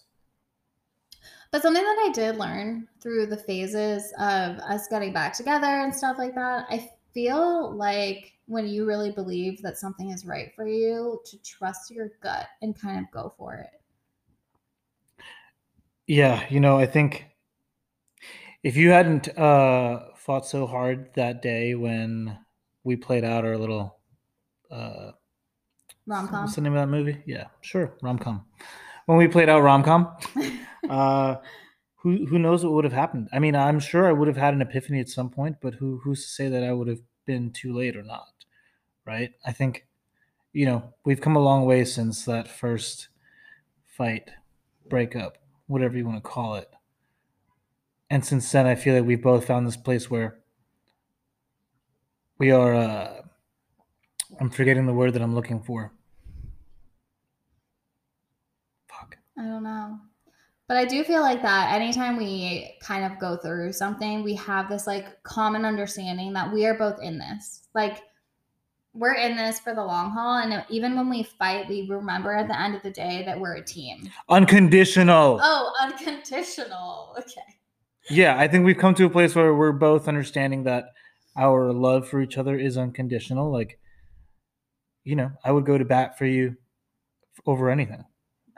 But 1.51 1.61
something 1.63 1.83
that 1.83 2.05
I 2.07 2.11
did 2.13 2.37
learn 2.37 2.87
through 3.01 3.25
the 3.25 3.37
phases 3.37 4.13
of 4.19 4.57
us 4.59 4.87
getting 4.87 5.11
back 5.11 5.33
together 5.33 5.65
and 5.65 5.93
stuff 5.93 6.17
like 6.17 6.35
that, 6.35 6.67
I 6.69 6.89
feel 7.13 7.71
like 7.75 8.33
when 8.45 8.67
you 8.67 8.85
really 8.85 9.11
believe 9.11 9.61
that 9.61 9.77
something 9.77 10.09
is 10.09 10.25
right 10.25 10.51
for 10.55 10.67
you, 10.67 11.19
to 11.25 11.37
trust 11.43 11.91
your 11.91 12.11
gut 12.21 12.47
and 12.61 12.79
kind 12.79 12.99
of 12.99 13.11
go 13.11 13.33
for 13.37 13.55
it. 13.55 15.23
Yeah, 16.07 16.43
you 16.49 16.59
know, 16.59 16.77
I 16.77 16.85
think 16.85 17.25
if 18.63 18.75
you 18.75 18.89
hadn't 18.89 19.37
uh, 19.37 20.07
fought 20.15 20.45
so 20.45 20.65
hard 20.65 21.13
that 21.15 21.41
day 21.41 21.75
when 21.75 22.37
we 22.83 22.95
played 22.95 23.23
out 23.23 23.45
our 23.45 23.57
little 23.57 23.99
uh, 24.71 25.11
Rom 26.09 26.27
com. 26.27 26.41
What's 26.41 26.55
the 26.55 26.61
name 26.61 26.73
of 26.73 26.79
that 26.79 26.87
movie? 26.87 27.21
Yeah, 27.27 27.45
sure, 27.61 27.93
rom 28.01 28.17
com. 28.17 28.43
When 29.05 29.19
we 29.19 29.27
played 29.27 29.47
out 29.47 29.61
rom 29.61 29.83
com, 29.83 30.17
uh, 30.89 31.35
who 32.01 32.25
who 32.27 32.39
knows 32.39 32.63
what 32.63 32.73
would 32.73 32.85
have 32.85 32.93
happened? 32.93 33.29
I 33.33 33.39
mean, 33.39 33.55
I'm 33.55 33.79
sure 33.79 34.07
I 34.07 34.13
would 34.13 34.27
have 34.27 34.37
had 34.37 34.53
an 34.53 34.61
epiphany 34.61 34.99
at 34.99 35.09
some 35.09 35.29
point, 35.29 35.57
but 35.61 35.75
who 35.75 35.99
who's 36.03 36.23
to 36.23 36.29
say 36.29 36.47
that 36.47 36.63
I 36.63 36.71
would 36.71 36.87
have 36.87 37.01
been 37.25 37.51
too 37.51 37.73
late 37.73 37.97
or 37.97 38.03
not? 38.03 38.27
Right? 39.05 39.31
I 39.45 39.51
think, 39.51 39.85
you 40.53 40.65
know, 40.65 40.93
we've 41.03 41.21
come 41.21 41.35
a 41.35 41.43
long 41.43 41.65
way 41.65 41.83
since 41.83 42.23
that 42.25 42.47
first 42.47 43.09
fight, 43.85 44.31
breakup, 44.87 45.37
whatever 45.67 45.97
you 45.97 46.05
want 46.05 46.23
to 46.23 46.29
call 46.29 46.55
it. 46.55 46.69
And 48.09 48.25
since 48.25 48.49
then, 48.51 48.65
I 48.65 48.75
feel 48.75 48.95
like 48.95 49.05
we've 49.05 49.21
both 49.21 49.45
found 49.45 49.67
this 49.67 49.77
place 49.77 50.09
where 50.09 50.39
we 52.37 52.51
are. 52.51 52.73
Uh, 52.73 53.21
I'm 54.39 54.49
forgetting 54.49 54.85
the 54.85 54.93
word 54.93 55.13
that 55.13 55.21
I'm 55.21 55.35
looking 55.35 55.61
for. 55.61 55.91
Fuck. 58.87 59.17
I 59.37 59.43
don't 59.43 59.63
know. 59.63 59.99
But 60.69 60.77
I 60.77 60.85
do 60.85 61.03
feel 61.03 61.21
like 61.21 61.41
that 61.41 61.73
anytime 61.73 62.15
we 62.15 62.77
kind 62.79 63.03
of 63.03 63.17
go 63.17 63.35
through 63.35 63.73
something, 63.73 64.21
we 64.21 64.35
have 64.35 64.69
this 64.69 64.85
like 64.85 65.23
common 65.23 65.65
understanding 65.65 66.31
that 66.33 66.53
we 66.53 66.67
are 66.67 66.75
both 66.75 67.01
in 67.01 67.17
this. 67.17 67.67
Like 67.73 68.03
we're 68.93 69.15
in 69.15 69.35
this 69.35 69.59
for 69.59 69.73
the 69.73 69.83
long 69.83 70.11
haul. 70.11 70.37
And 70.37 70.63
even 70.69 70.95
when 70.95 71.09
we 71.09 71.23
fight, 71.23 71.67
we 71.67 71.87
remember 71.89 72.35
at 72.35 72.47
the 72.47 72.61
end 72.61 72.75
of 72.75 72.83
the 72.83 72.91
day 72.91 73.23
that 73.25 73.39
we're 73.39 73.55
a 73.55 73.65
team. 73.65 74.11
Unconditional. 74.29 75.39
Oh, 75.41 75.73
unconditional. 75.81 77.15
Okay. 77.19 77.41
Yeah, 78.11 78.39
I 78.39 78.47
think 78.47 78.65
we've 78.65 78.77
come 78.77 78.95
to 78.95 79.05
a 79.05 79.09
place 79.09 79.35
where 79.35 79.53
we're 79.53 79.71
both 79.71 80.07
understanding 80.07 80.63
that 80.63 80.93
our 81.35 81.73
love 81.73 82.07
for 82.07 82.21
each 82.21 82.37
other 82.37 82.57
is 82.57 82.77
unconditional. 82.77 83.51
Like, 83.51 83.79
you 85.03 85.15
know, 85.15 85.31
I 85.43 85.51
would 85.51 85.65
go 85.65 85.77
to 85.77 85.85
bat 85.85 86.17
for 86.17 86.25
you 86.25 86.55
over 87.45 87.69
anything. 87.69 88.05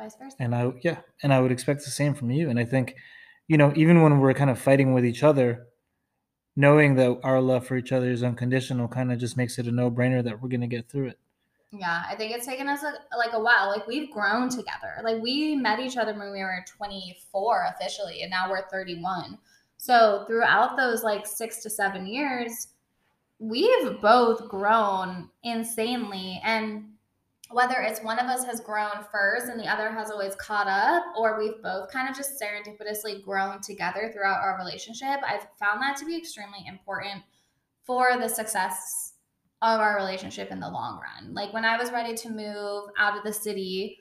Vice 0.02 0.16
versa. 0.16 0.36
And 0.40 0.56
I, 0.56 0.72
yeah, 0.82 0.98
and 1.22 1.32
I 1.32 1.40
would 1.40 1.52
expect 1.52 1.84
the 1.86 1.92
same 1.92 2.16
from 2.16 2.32
you. 2.32 2.50
And 2.50 2.60
I 2.60 2.66
think, 2.66 2.96
you 3.48 3.58
know, 3.58 3.72
even 3.76 4.02
when 4.02 4.20
we're 4.20 4.34
kind 4.34 4.50
of 4.50 4.58
fighting 4.58 4.94
with 4.94 5.06
each 5.06 5.22
other, 5.22 5.68
knowing 6.56 6.96
that 6.96 7.20
our 7.24 7.40
love 7.40 7.68
for 7.68 7.78
each 7.78 7.92
other 7.92 8.10
is 8.10 8.24
unconditional 8.24 8.88
kind 8.88 9.12
of 9.12 9.20
just 9.20 9.38
makes 9.38 9.60
it 9.60 9.68
a 9.68 9.72
no 9.72 9.92
brainer 9.92 10.24
that 10.24 10.42
we're 10.42 10.50
going 10.50 10.62
to 10.62 10.68
get 10.68 10.90
through 10.90 11.08
it. 11.08 11.20
Yeah, 11.72 12.04
I 12.10 12.16
think 12.16 12.34
it's 12.34 12.46
taken 12.46 12.68
us 12.68 12.84
a, 12.84 12.94
like 13.16 13.34
a 13.34 13.40
while. 13.40 13.70
Like 13.70 13.88
we've 13.88 14.12
grown 14.12 14.50
together. 14.50 14.96
Like 15.04 15.22
we 15.22 15.56
met 15.56 15.80
each 15.80 15.98
other 15.98 16.14
when 16.14 16.32
we 16.32 16.40
were 16.40 16.66
24 16.66 17.74
officially, 17.76 18.24
and 18.24 18.32
now 18.32 18.50
we're 18.50 18.68
31. 18.70 19.38
So 19.78 20.26
throughout 20.28 20.78
those 20.78 21.04
like 21.04 21.26
six 21.26 21.62
to 21.64 21.70
seven 21.70 22.06
years, 22.06 22.68
we've 23.40 24.02
both 24.02 24.50
grown 24.50 25.30
insanely. 25.44 26.42
And 26.44 26.91
whether 27.54 27.82
it's 27.82 28.02
one 28.02 28.20
of 28.20 28.28
us 28.28 28.44
has 28.46 28.60
grown 28.60 29.06
first 29.12 29.48
and 29.48 29.60
the 29.60 29.68
other 29.68 29.92
has 29.92 30.12
always 30.12 30.36
caught 30.36 30.68
up, 30.68 31.04
or 31.18 31.38
we've 31.40 31.62
both 31.62 31.92
kind 31.92 32.10
of 32.10 32.16
just 32.16 32.42
serendipitously 32.42 33.24
grown 33.24 33.62
together 33.62 34.10
throughout 34.14 34.42
our 34.42 34.58
relationship, 34.58 35.20
I've 35.26 35.48
found 35.60 35.82
that 35.82 35.98
to 35.98 36.06
be 36.06 36.18
extremely 36.18 36.66
important 36.68 37.24
for 37.86 38.18
the 38.18 38.28
success 38.28 39.14
of 39.62 39.80
our 39.80 39.96
relationship 39.96 40.52
in 40.52 40.60
the 40.60 40.70
long 40.70 41.00
run. 41.00 41.34
Like 41.34 41.54
when 41.54 41.66
I 41.66 41.78
was 41.78 41.92
ready 41.92 42.16
to 42.16 42.30
move 42.30 42.90
out 42.98 43.18
of 43.18 43.24
the 43.24 43.34
city, 43.34 43.98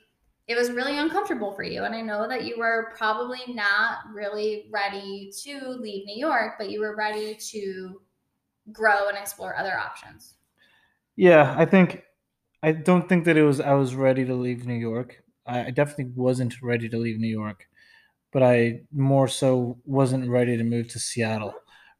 it 0.47 0.57
was 0.57 0.71
really 0.71 0.97
uncomfortable 0.97 1.53
for 1.53 1.63
you. 1.63 1.83
And 1.83 1.93
I 1.93 2.01
know 2.01 2.27
that 2.27 2.45
you 2.45 2.57
were 2.57 2.93
probably 2.97 3.41
not 3.47 3.99
really 4.13 4.65
ready 4.71 5.31
to 5.43 5.69
leave 5.69 6.05
New 6.05 6.17
York, 6.17 6.53
but 6.57 6.69
you 6.69 6.79
were 6.79 6.95
ready 6.95 7.35
to 7.51 8.01
grow 8.71 9.07
and 9.07 9.17
explore 9.17 9.55
other 9.55 9.77
options. 9.77 10.35
Yeah, 11.15 11.53
I 11.57 11.65
think 11.65 12.03
I 12.63 12.71
don't 12.73 13.09
think 13.09 13.25
that 13.25 13.37
it 13.37 13.43
was 13.43 13.59
I 13.59 13.73
was 13.73 13.95
ready 13.95 14.25
to 14.25 14.35
leave 14.35 14.65
New 14.65 14.75
York. 14.75 15.23
I, 15.45 15.65
I 15.65 15.71
definitely 15.71 16.13
wasn't 16.15 16.61
ready 16.61 16.87
to 16.89 16.97
leave 16.97 17.19
New 17.19 17.27
York, 17.27 17.67
but 18.31 18.43
I 18.43 18.81
more 18.93 19.27
so 19.27 19.79
wasn't 19.85 20.29
ready 20.29 20.57
to 20.57 20.63
move 20.63 20.89
to 20.89 20.99
Seattle. 20.99 21.53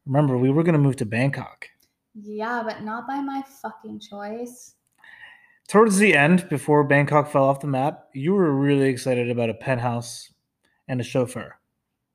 Remember, 0.06 0.36
we 0.36 0.50
were 0.50 0.62
going 0.62 0.74
to 0.74 0.78
move 0.78 0.96
to 0.96 1.06
Bangkok. 1.06 1.66
Yeah, 2.14 2.62
but 2.64 2.82
not 2.82 3.06
by 3.06 3.20
my 3.20 3.42
fucking 3.62 4.00
choice. 4.00 4.74
Towards 5.68 5.98
the 5.98 6.14
end, 6.14 6.48
before 6.48 6.84
Bangkok 6.84 7.30
fell 7.30 7.44
off 7.44 7.60
the 7.60 7.66
map, 7.66 8.08
you 8.12 8.34
were 8.34 8.52
really 8.52 8.88
excited 8.88 9.30
about 9.30 9.48
a 9.48 9.54
penthouse 9.54 10.32
and 10.88 11.00
a 11.00 11.04
chauffeur. 11.04 11.56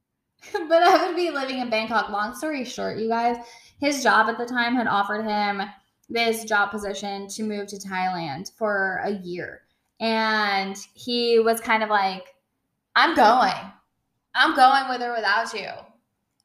but 0.54 0.84
I 0.84 1.08
would 1.08 1.16
be 1.16 1.32
living 1.32 1.60
in 1.60 1.70
Bangkok. 1.70 2.10
Long 2.10 2.36
story 2.36 2.64
short, 2.64 3.00
you 3.00 3.10
guys, 3.10 3.38
his 3.80 4.04
job 4.04 4.30
at 4.30 4.38
the 4.38 4.46
time 4.46 4.76
had 4.76 4.88
offered 4.88 5.24
him 5.24 5.62
this 6.10 6.46
job 6.46 6.72
position 6.72 7.28
to 7.28 7.44
move 7.44 7.68
to 7.68 7.78
Thailand 7.78 8.52
for 8.58 9.02
a 9.04 9.12
year. 9.12 9.62
And 10.00 10.78
he 10.94 11.40
was 11.40 11.60
kind 11.60 11.84
of 11.84 11.90
like, 11.90 12.36
I'm 12.96 13.16
going. 13.16 13.54
I'm 14.36 14.56
going 14.56 14.90
with 14.90 15.02
or 15.02 15.14
without 15.14 15.54
you. 15.54 15.70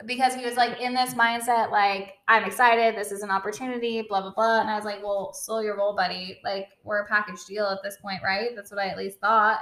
Because 0.04 0.34
he 0.34 0.44
was 0.44 0.56
like 0.56 0.80
in 0.80 0.94
this 0.94 1.14
mindset, 1.14 1.70
like, 1.70 2.14
I'm 2.26 2.44
excited. 2.44 2.96
This 2.96 3.12
is 3.12 3.22
an 3.22 3.30
opportunity, 3.30 4.02
blah, 4.08 4.22
blah, 4.22 4.32
blah. 4.32 4.60
And 4.60 4.68
I 4.68 4.74
was 4.74 4.84
like, 4.84 5.02
well, 5.02 5.32
slow 5.32 5.60
your 5.60 5.76
roll, 5.76 5.94
buddy. 5.94 6.40
Like, 6.42 6.68
we're 6.82 7.02
a 7.02 7.06
package 7.06 7.44
deal 7.46 7.66
at 7.66 7.82
this 7.84 7.98
point, 8.02 8.20
right? 8.24 8.50
That's 8.56 8.72
what 8.72 8.80
I 8.80 8.88
at 8.88 8.98
least 8.98 9.20
thought. 9.20 9.60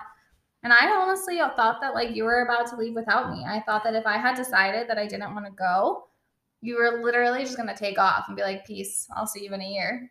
And 0.62 0.72
I 0.72 0.90
honestly 0.90 1.38
thought 1.38 1.80
that 1.80 1.94
like 1.94 2.14
you 2.14 2.24
were 2.24 2.42
about 2.42 2.68
to 2.68 2.76
leave 2.76 2.94
without 2.94 3.30
me. 3.30 3.44
I 3.46 3.60
thought 3.60 3.82
that 3.84 3.94
if 3.94 4.06
I 4.06 4.18
had 4.18 4.36
decided 4.36 4.88
that 4.88 4.98
I 4.98 5.06
didn't 5.06 5.34
want 5.34 5.46
to 5.46 5.52
go, 5.52 6.08
you 6.60 6.76
were 6.76 7.02
literally 7.02 7.40
just 7.40 7.56
going 7.56 7.68
to 7.68 7.74
take 7.74 7.98
off 7.98 8.24
and 8.28 8.36
be 8.36 8.42
like, 8.42 8.66
peace, 8.66 9.06
I'll 9.16 9.26
see 9.26 9.44
you 9.44 9.54
in 9.54 9.60
a 9.60 9.68
year. 9.68 10.10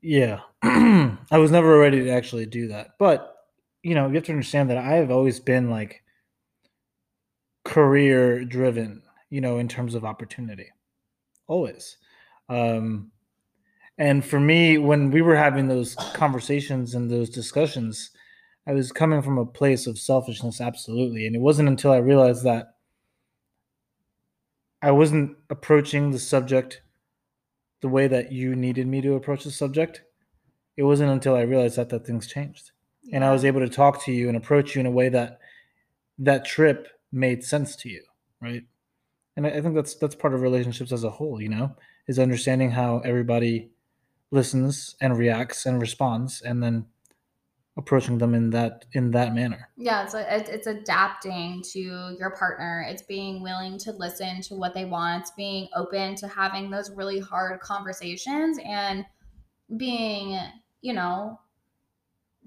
Yeah. 0.00 0.40
I 0.62 1.38
was 1.38 1.50
never 1.50 1.78
ready 1.78 2.04
to 2.04 2.10
actually 2.10 2.46
do 2.46 2.68
that. 2.68 2.90
But, 2.98 3.34
you 3.82 3.94
know, 3.94 4.06
you 4.06 4.14
have 4.14 4.24
to 4.24 4.32
understand 4.32 4.70
that 4.70 4.78
I 4.78 4.94
have 4.94 5.10
always 5.10 5.40
been 5.40 5.70
like 5.70 6.02
career 7.64 8.44
driven, 8.44 9.02
you 9.30 9.40
know, 9.40 9.58
in 9.58 9.66
terms 9.66 9.94
of 9.94 10.04
opportunity. 10.04 10.70
Always. 11.48 11.96
Um, 12.48 13.10
and 13.98 14.24
for 14.24 14.38
me, 14.38 14.78
when 14.78 15.10
we 15.10 15.22
were 15.22 15.36
having 15.36 15.66
those 15.66 15.96
conversations 16.14 16.94
and 16.94 17.10
those 17.10 17.30
discussions, 17.30 18.10
I 18.68 18.72
was 18.72 18.92
coming 18.92 19.22
from 19.22 19.38
a 19.38 19.46
place 19.46 19.86
of 19.86 19.98
selfishness, 19.98 20.60
absolutely. 20.60 21.26
And 21.26 21.34
it 21.34 21.40
wasn't 21.40 21.68
until 21.68 21.92
I 21.92 21.98
realized 21.98 22.44
that 22.44 22.75
I 24.86 24.92
wasn't 24.92 25.36
approaching 25.50 26.12
the 26.12 26.18
subject 26.20 26.80
the 27.80 27.88
way 27.88 28.06
that 28.06 28.30
you 28.30 28.54
needed 28.54 28.86
me 28.86 29.00
to 29.00 29.14
approach 29.14 29.42
the 29.42 29.50
subject. 29.50 30.02
It 30.76 30.84
wasn't 30.84 31.10
until 31.10 31.34
I 31.34 31.40
realized 31.40 31.74
that 31.74 31.88
that 31.88 32.06
things 32.06 32.28
changed. 32.28 32.70
And 33.12 33.24
I 33.24 33.32
was 33.32 33.44
able 33.44 33.58
to 33.58 33.68
talk 33.68 34.04
to 34.04 34.12
you 34.12 34.28
and 34.28 34.36
approach 34.36 34.76
you 34.76 34.80
in 34.80 34.86
a 34.86 34.92
way 34.92 35.08
that 35.08 35.40
that 36.20 36.44
trip 36.44 36.86
made 37.10 37.42
sense 37.42 37.74
to 37.78 37.88
you, 37.88 38.04
right? 38.40 38.62
And 39.36 39.44
I 39.44 39.60
think 39.60 39.74
that's 39.74 39.96
that's 39.96 40.14
part 40.14 40.34
of 40.34 40.40
relationships 40.40 40.92
as 40.92 41.02
a 41.02 41.10
whole, 41.10 41.42
you 41.42 41.48
know, 41.48 41.74
is 42.06 42.20
understanding 42.20 42.70
how 42.70 43.00
everybody 43.00 43.70
listens 44.30 44.94
and 45.00 45.18
reacts 45.18 45.66
and 45.66 45.80
responds 45.80 46.40
and 46.42 46.62
then 46.62 46.86
approaching 47.76 48.16
them 48.18 48.34
in 48.34 48.50
that 48.50 48.86
in 48.92 49.10
that 49.10 49.34
manner. 49.34 49.68
Yeah 49.76 50.04
it's 50.04 50.14
a, 50.14 50.54
it's 50.54 50.66
adapting 50.66 51.62
to 51.72 51.80
your 52.18 52.30
partner. 52.38 52.86
It's 52.88 53.02
being 53.02 53.42
willing 53.42 53.78
to 53.78 53.92
listen 53.92 54.40
to 54.42 54.54
what 54.54 54.74
they 54.74 54.84
want. 54.84 55.22
It's 55.22 55.30
being 55.32 55.68
open 55.74 56.14
to 56.16 56.28
having 56.28 56.70
those 56.70 56.90
really 56.90 57.20
hard 57.20 57.60
conversations 57.60 58.58
and 58.64 59.04
being 59.76 60.38
you 60.80 60.92
know 60.92 61.38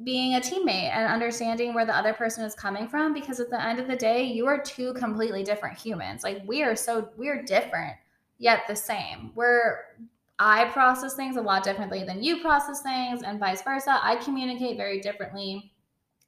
being 0.04 0.36
a 0.36 0.40
teammate 0.40 0.92
and 0.94 1.12
understanding 1.12 1.74
where 1.74 1.86
the 1.86 1.96
other 1.96 2.14
person 2.14 2.46
is 2.46 2.56
coming 2.56 2.88
from 2.88 3.14
because 3.14 3.40
at 3.40 3.50
the 3.50 3.62
end 3.62 3.80
of 3.80 3.88
the 3.88 3.96
day 3.96 4.24
you 4.24 4.48
are 4.48 4.62
two 4.62 4.94
completely 4.94 5.44
different 5.44 5.78
humans. 5.78 6.24
Like 6.24 6.42
we 6.46 6.64
are 6.64 6.76
so 6.76 7.10
we're 7.18 7.44
different 7.44 7.96
yet 8.40 8.62
the 8.68 8.76
same. 8.76 9.32
We're 9.36 9.80
I 10.40 10.66
process 10.66 11.16
things 11.16 11.36
a 11.36 11.42
lot 11.42 11.64
differently 11.64 12.04
than 12.06 12.24
you 12.24 12.40
process 12.40 12.82
things, 12.82 13.24
and 13.24 13.40
vice 13.40 13.62
versa. 13.62 14.00
I 14.02 14.16
communicate 14.16 14.78
very 14.78 15.02
differently 15.02 15.74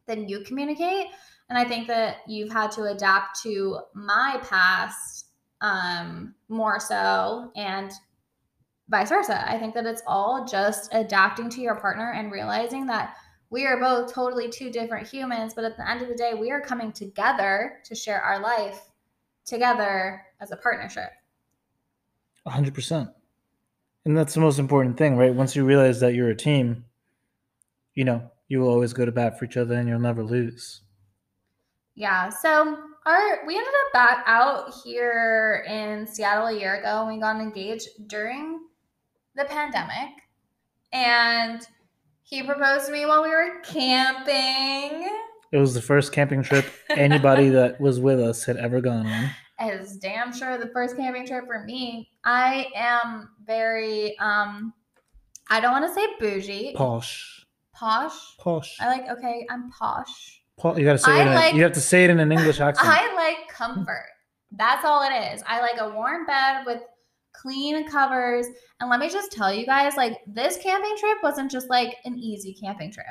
than 0.05 0.27
you 0.27 0.43
communicate. 0.43 1.07
And 1.49 1.57
I 1.57 1.63
think 1.65 1.87
that 1.87 2.17
you've 2.27 2.51
had 2.51 2.71
to 2.71 2.83
adapt 2.83 3.41
to 3.43 3.79
my 3.93 4.39
past 4.43 5.27
um, 5.61 6.35
more 6.49 6.79
so, 6.79 7.51
and 7.55 7.91
vice 8.89 9.09
versa. 9.09 9.49
I 9.49 9.57
think 9.57 9.73
that 9.75 9.85
it's 9.85 10.01
all 10.05 10.45
just 10.45 10.89
adapting 10.93 11.49
to 11.51 11.61
your 11.61 11.75
partner 11.75 12.11
and 12.11 12.31
realizing 12.31 12.85
that 12.87 13.15
we 13.49 13.65
are 13.65 13.79
both 13.79 14.13
totally 14.13 14.49
two 14.49 14.69
different 14.71 15.07
humans, 15.07 15.53
but 15.53 15.65
at 15.65 15.77
the 15.77 15.89
end 15.89 16.01
of 16.01 16.07
the 16.07 16.15
day, 16.15 16.33
we 16.33 16.51
are 16.51 16.61
coming 16.61 16.91
together 16.91 17.79
to 17.85 17.95
share 17.95 18.21
our 18.21 18.41
life 18.41 18.81
together 19.45 20.23
as 20.39 20.51
a 20.51 20.57
partnership. 20.57 21.11
100%. 22.47 23.13
And 24.05 24.17
that's 24.17 24.33
the 24.33 24.39
most 24.39 24.59
important 24.59 24.97
thing, 24.97 25.15
right? 25.15 25.33
Once 25.33 25.55
you 25.55 25.63
realize 25.63 25.99
that 25.99 26.13
you're 26.15 26.29
a 26.29 26.35
team, 26.35 26.85
you 27.93 28.03
know, 28.03 28.31
you 28.47 28.59
will 28.59 28.69
always 28.69 28.93
go 28.93 29.05
to 29.05 29.11
bat 29.11 29.37
for 29.37 29.45
each 29.45 29.57
other 29.57 29.75
and 29.75 29.87
you'll 29.87 29.99
never 29.99 30.23
lose. 30.23 30.81
Yeah. 31.95 32.29
So 32.29 32.77
our 33.05 33.45
we 33.45 33.55
ended 33.55 33.73
up 33.85 33.93
back 33.93 34.23
out 34.25 34.73
here 34.83 35.65
in 35.67 36.07
Seattle 36.07 36.47
a 36.47 36.57
year 36.57 36.75
ago 36.79 37.05
and 37.05 37.15
we 37.15 37.21
got 37.21 37.39
engaged 37.39 37.87
during 38.07 38.59
the 39.35 39.45
pandemic. 39.45 40.09
And 40.91 41.65
he 42.23 42.43
proposed 42.43 42.87
to 42.87 42.91
me 42.91 43.05
while 43.05 43.23
we 43.23 43.29
were 43.29 43.61
camping. 43.63 45.09
It 45.51 45.57
was 45.57 45.73
the 45.73 45.81
first 45.81 46.11
camping 46.11 46.43
trip 46.43 46.65
anybody 46.89 47.49
that 47.57 47.79
was 47.79 47.99
with 47.99 48.19
us 48.19 48.45
had 48.45 48.57
ever 48.57 48.81
gone 48.81 49.05
on 49.05 49.29
is 49.67 49.97
damn 49.97 50.33
sure 50.33 50.57
the 50.57 50.69
first 50.69 50.97
camping 50.97 51.25
trip 51.25 51.45
for 51.45 51.63
me. 51.63 52.09
I 52.23 52.67
am 52.75 53.29
very 53.45 54.17
um 54.19 54.73
I 55.49 55.59
don't 55.59 55.71
want 55.71 55.87
to 55.87 55.93
say 55.93 56.07
bougie. 56.19 56.73
Posh. 56.75 57.45
Posh. 57.73 58.37
Posh. 58.37 58.77
I 58.79 58.87
like 58.87 59.09
okay, 59.09 59.45
I'm 59.49 59.69
posh. 59.71 60.41
Po- 60.57 60.77
you 60.77 60.85
gotta 60.85 60.97
say 60.97 61.11
I 61.11 61.23
it. 61.23 61.35
Like, 61.35 61.53
a, 61.53 61.57
you 61.57 61.63
have 61.63 61.73
to 61.73 61.81
say 61.81 62.03
it 62.03 62.09
in 62.09 62.19
an 62.19 62.31
English 62.31 62.59
accent. 62.61 62.87
I 62.87 63.13
like 63.15 63.47
comfort. 63.49 64.07
That's 64.51 64.85
all 64.85 65.01
it 65.03 65.33
is. 65.33 65.43
I 65.47 65.61
like 65.61 65.79
a 65.79 65.89
warm 65.89 66.25
bed 66.25 66.63
with 66.65 66.81
clean 67.33 67.87
covers. 67.87 68.45
And 68.79 68.89
let 68.89 68.99
me 68.99 69.09
just 69.09 69.31
tell 69.31 69.53
you 69.53 69.65
guys, 69.65 69.95
like 69.95 70.19
this 70.27 70.57
camping 70.57 70.95
trip 70.97 71.17
wasn't 71.23 71.51
just 71.51 71.69
like 71.69 71.97
an 72.05 72.17
easy 72.17 72.53
camping 72.53 72.91
trip. 72.91 73.05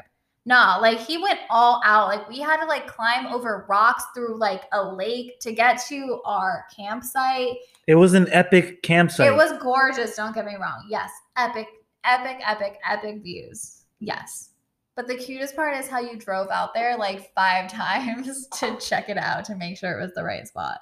Nah, 0.46 0.78
like 0.78 0.98
he 0.98 1.18
went 1.18 1.38
all 1.50 1.82
out. 1.84 2.08
Like 2.08 2.28
we 2.28 2.40
had 2.40 2.58
to 2.60 2.66
like 2.66 2.86
climb 2.86 3.26
over 3.26 3.66
rocks 3.68 4.04
through 4.14 4.38
like 4.38 4.62
a 4.72 4.82
lake 4.82 5.38
to 5.40 5.52
get 5.52 5.80
to 5.88 6.20
our 6.24 6.64
campsite. 6.74 7.56
It 7.86 7.96
was 7.96 8.14
an 8.14 8.26
epic 8.30 8.82
campsite. 8.82 9.26
It 9.26 9.36
was 9.36 9.52
gorgeous, 9.60 10.16
don't 10.16 10.34
get 10.34 10.46
me 10.46 10.54
wrong. 10.54 10.86
Yes, 10.88 11.10
epic, 11.36 11.66
epic, 12.04 12.38
epic, 12.46 12.78
epic 12.88 13.22
views. 13.22 13.82
Yes. 14.00 14.50
But 14.96 15.08
the 15.08 15.16
cutest 15.16 15.56
part 15.56 15.76
is 15.76 15.88
how 15.88 16.00
you 16.00 16.16
drove 16.16 16.48
out 16.50 16.74
there 16.74 16.96
like 16.96 17.32
five 17.34 17.68
times 17.72 18.46
to 18.58 18.76
check 18.78 19.08
it 19.08 19.18
out 19.18 19.44
to 19.46 19.54
make 19.56 19.76
sure 19.76 19.98
it 19.98 20.02
was 20.02 20.14
the 20.14 20.24
right 20.24 20.46
spot. 20.46 20.80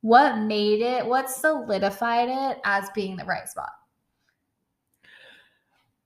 What 0.00 0.38
made 0.38 0.80
it, 0.82 1.04
what 1.04 1.30
solidified 1.30 2.28
it 2.28 2.60
as 2.64 2.88
being 2.94 3.16
the 3.16 3.24
right 3.24 3.48
spot? 3.48 3.72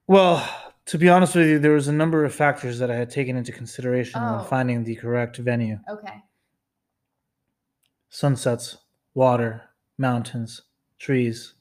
Well, 0.06 0.48
to 0.86 0.98
be 0.98 1.08
honest 1.08 1.34
with 1.34 1.46
you, 1.46 1.58
there 1.58 1.72
was 1.72 1.88
a 1.88 1.92
number 1.92 2.24
of 2.24 2.34
factors 2.34 2.78
that 2.78 2.90
I 2.90 2.96
had 2.96 3.10
taken 3.10 3.36
into 3.36 3.52
consideration 3.52 4.20
oh. 4.22 4.36
when 4.36 4.44
finding 4.46 4.84
the 4.84 4.96
correct 4.96 5.36
venue. 5.36 5.78
Okay. 5.88 6.22
Sunsets, 8.08 8.78
water, 9.14 9.62
mountains, 9.98 10.62
trees, 10.98 11.54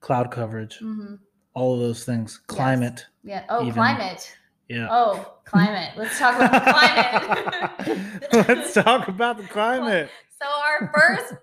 cloud 0.00 0.30
coverage, 0.30 0.78
mm-hmm. 0.78 1.14
all 1.54 1.74
of 1.74 1.80
those 1.80 2.04
things. 2.04 2.40
Climate. 2.46 3.06
Yes. 3.22 3.44
Yeah. 3.48 3.56
Oh, 3.56 3.62
even. 3.62 3.74
climate. 3.74 4.36
Yeah. 4.68 4.88
Oh, 4.90 5.34
climate. 5.44 5.92
Let's 5.96 6.18
talk 6.18 6.36
about 6.36 6.64
the 6.64 6.72
climate. 6.72 8.32
Let's 8.48 8.74
talk 8.74 9.08
about 9.08 9.38
the 9.38 9.42
climate. 9.48 10.10
So 10.40 10.46
our 10.46 10.92
first 10.94 11.34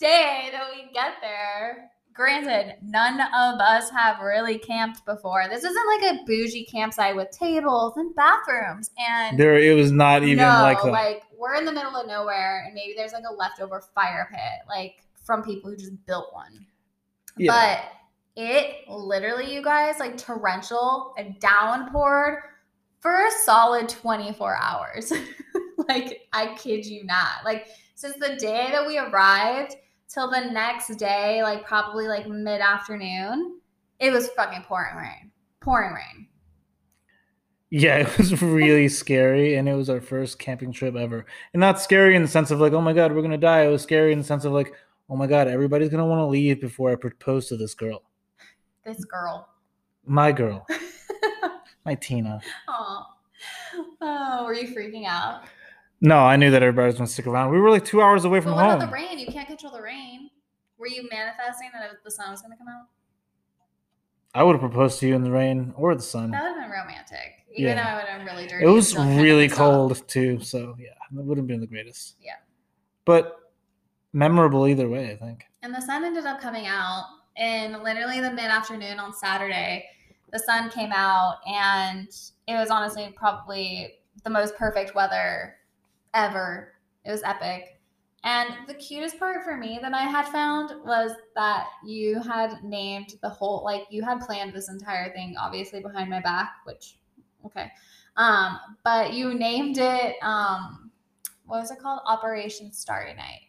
day 0.00 0.48
that 0.52 0.70
we 0.74 0.90
get 0.92 1.14
there, 1.20 1.90
granted, 2.16 2.76
none 2.82 3.20
of 3.20 3.60
us 3.60 3.90
have 3.90 4.20
really 4.20 4.58
camped 4.58 5.04
before. 5.04 5.44
This 5.48 5.62
isn't 5.62 5.86
like 6.00 6.14
a 6.14 6.24
bougie 6.24 6.64
campsite 6.64 7.14
with 7.14 7.30
tables 7.30 7.92
and 7.96 8.14
bathrooms 8.14 8.90
and 8.98 9.38
there 9.38 9.58
it 9.58 9.74
was 9.74 9.92
not 9.92 10.22
even 10.22 10.38
no, 10.38 10.62
like 10.62 10.82
that. 10.82 10.90
Like 10.90 11.22
we're 11.38 11.54
in 11.54 11.64
the 11.64 11.72
middle 11.72 11.94
of 11.94 12.06
nowhere 12.06 12.64
and 12.64 12.74
maybe 12.74 12.94
there's 12.96 13.12
like 13.12 13.24
a 13.30 13.34
leftover 13.34 13.82
fire 13.94 14.28
pit, 14.30 14.66
like 14.68 15.04
from 15.24 15.42
people 15.42 15.70
who 15.70 15.76
just 15.76 15.92
built 16.06 16.32
one. 16.32 16.66
Yeah. 17.36 17.52
But 17.52 18.42
it 18.42 18.88
literally, 18.88 19.52
you 19.52 19.62
guys, 19.62 19.98
like 19.98 20.16
torrential 20.16 21.14
and 21.18 21.38
downpoured 21.40 22.40
for 23.00 23.26
a 23.26 23.30
solid 23.44 23.88
24 23.88 24.56
hours. 24.56 25.12
like, 25.88 26.28
I 26.32 26.54
kid 26.54 26.84
you 26.84 27.04
not. 27.04 27.44
Like, 27.44 27.68
since 27.94 28.14
the 28.16 28.36
day 28.36 28.68
that 28.70 28.86
we 28.86 28.98
arrived, 28.98 29.76
till 30.08 30.30
the 30.30 30.40
next 30.52 30.94
day, 30.96 31.42
like 31.42 31.64
probably 31.66 32.06
like 32.08 32.26
mid 32.28 32.60
afternoon, 32.60 33.60
it 33.98 34.12
was 34.12 34.28
fucking 34.28 34.62
pouring 34.62 34.96
rain. 34.96 35.30
Pouring 35.60 35.92
rain. 35.94 36.28
Yeah, 37.70 37.96
it 38.08 38.18
was 38.18 38.40
really 38.42 38.88
scary, 38.88 39.56
and 39.56 39.68
it 39.68 39.74
was 39.74 39.90
our 39.90 40.00
first 40.00 40.38
camping 40.38 40.72
trip 40.72 40.94
ever. 40.94 41.26
And 41.52 41.60
not 41.60 41.80
scary 41.80 42.14
in 42.14 42.22
the 42.22 42.28
sense 42.28 42.50
of 42.50 42.60
like, 42.60 42.72
oh 42.72 42.80
my 42.80 42.92
god, 42.92 43.12
we're 43.12 43.22
gonna 43.22 43.36
die. 43.38 43.62
It 43.64 43.70
was 43.70 43.82
scary 43.82 44.12
in 44.12 44.18
the 44.18 44.24
sense 44.24 44.44
of 44.44 44.52
like, 44.52 44.72
oh 45.10 45.16
my 45.16 45.26
god, 45.26 45.48
everybody's 45.48 45.88
gonna 45.88 46.06
want 46.06 46.20
to 46.20 46.26
leave 46.26 46.60
before 46.60 46.90
I 46.92 46.94
propose 46.96 47.48
to 47.48 47.56
this 47.56 47.74
girl, 47.74 48.02
This 48.84 49.04
girl. 49.04 49.48
my 50.04 50.30
girl, 50.32 50.66
my 51.84 51.94
Tina. 51.96 52.40
Aw. 52.68 53.06
Oh, 54.00 54.44
were 54.44 54.54
you 54.54 54.74
freaking 54.74 55.04
out? 55.06 55.42
No, 56.00 56.18
I 56.18 56.36
knew 56.36 56.50
that 56.50 56.62
everybody 56.62 56.86
was 56.86 56.96
gonna 56.96 57.06
stick 57.06 57.26
around. 57.26 57.50
We 57.52 57.58
were 57.60 57.70
like 57.70 57.84
two 57.84 58.02
hours 58.02 58.24
away 58.24 58.40
from 58.40 58.52
But 58.52 58.56
what 58.56 58.64
home. 58.66 58.74
about 58.76 58.86
the 58.86 58.92
rain? 58.92 59.18
You 59.18 59.26
can't 59.26 59.46
control 59.48 59.72
the 59.72 59.82
rain. 59.82 60.30
Were 60.78 60.86
you 60.88 61.08
manifesting 61.10 61.70
that 61.72 61.90
the 62.04 62.10
sun 62.10 62.30
was 62.30 62.42
going 62.42 62.52
to 62.52 62.58
come 62.58 62.68
out? 62.68 62.86
I 64.34 64.42
would 64.42 64.52
have 64.52 64.60
proposed 64.60 65.00
to 65.00 65.08
you 65.08 65.14
in 65.14 65.22
the 65.24 65.30
rain 65.30 65.72
or 65.74 65.94
the 65.94 66.02
sun. 66.02 66.30
That 66.32 66.42
would 66.42 66.48
have 66.60 66.60
been 66.60 66.70
romantic. 66.70 67.32
Even 67.54 67.70
Yeah. 67.78 67.82
though 67.82 67.90
I 67.90 67.94
would 67.94 68.04
have 68.04 68.18
been 68.18 68.26
really 68.26 68.46
dirty. 68.46 68.64
It 68.66 68.68
was 68.68 68.88
still 68.90 69.02
kind 69.04 69.18
of 69.18 69.22
really 69.24 69.48
cold 69.48 70.06
too, 70.06 70.38
so 70.40 70.76
yeah, 70.78 70.88
it 70.90 70.96
wouldn't 71.12 71.38
have 71.38 71.46
been 71.46 71.60
the 71.60 71.66
greatest. 71.66 72.16
Yeah. 72.20 72.34
But 73.06 73.38
memorable 74.12 74.66
either 74.68 74.86
way, 74.88 75.10
I 75.12 75.16
think. 75.16 75.44
And 75.62 75.74
the 75.74 75.80
sun 75.80 76.04
ended 76.04 76.26
up 76.26 76.40
coming 76.42 76.66
out 76.66 77.06
in 77.36 77.82
literally 77.82 78.20
the 78.20 78.30
mid 78.30 78.44
afternoon 78.44 78.98
on 79.00 79.14
Saturday. 79.14 79.86
The 80.32 80.38
sun 80.40 80.68
came 80.68 80.92
out, 80.92 81.36
and 81.46 82.08
it 82.46 82.54
was 82.54 82.68
honestly 82.68 83.10
probably 83.16 83.94
the 84.24 84.30
most 84.30 84.54
perfect 84.56 84.94
weather 84.94 85.54
ever. 86.16 86.72
It 87.04 87.12
was 87.12 87.22
epic. 87.22 87.80
And 88.24 88.48
the 88.66 88.74
cutest 88.74 89.20
part 89.20 89.44
for 89.44 89.56
me 89.56 89.78
that 89.82 89.94
I 89.94 90.02
had 90.02 90.26
found 90.26 90.84
was 90.84 91.12
that 91.36 91.68
you 91.84 92.20
had 92.22 92.64
named 92.64 93.14
the 93.22 93.28
whole, 93.28 93.62
like, 93.62 93.82
you 93.88 94.02
had 94.02 94.18
planned 94.18 94.52
this 94.52 94.68
entire 94.68 95.12
thing, 95.12 95.36
obviously 95.38 95.80
behind 95.80 96.10
my 96.10 96.20
back, 96.20 96.54
which, 96.64 96.98
okay. 97.44 97.70
Um, 98.16 98.58
but 98.82 99.12
you 99.12 99.34
named 99.34 99.78
it, 99.78 100.16
um, 100.22 100.90
what 101.44 101.60
was 101.60 101.70
it 101.70 101.78
called? 101.78 102.00
Operation 102.04 102.72
Starry 102.72 103.14
Night. 103.14 103.42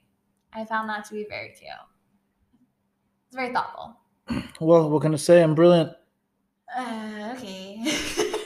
I 0.53 0.63
found 0.63 0.89
that 0.89 1.06
to 1.06 1.15
be 1.15 1.25
very 1.27 1.49
cute. 1.49 1.71
It's 3.27 3.36
very 3.36 3.51
thoughtful. 3.51 3.97
Well, 4.60 4.89
what 4.89 5.01
can 5.01 5.13
I 5.13 5.17
say? 5.17 5.41
I'm 5.41 5.56
brilliant. 5.56 5.93
Uh, 6.75 7.34
okay. 7.36 8.34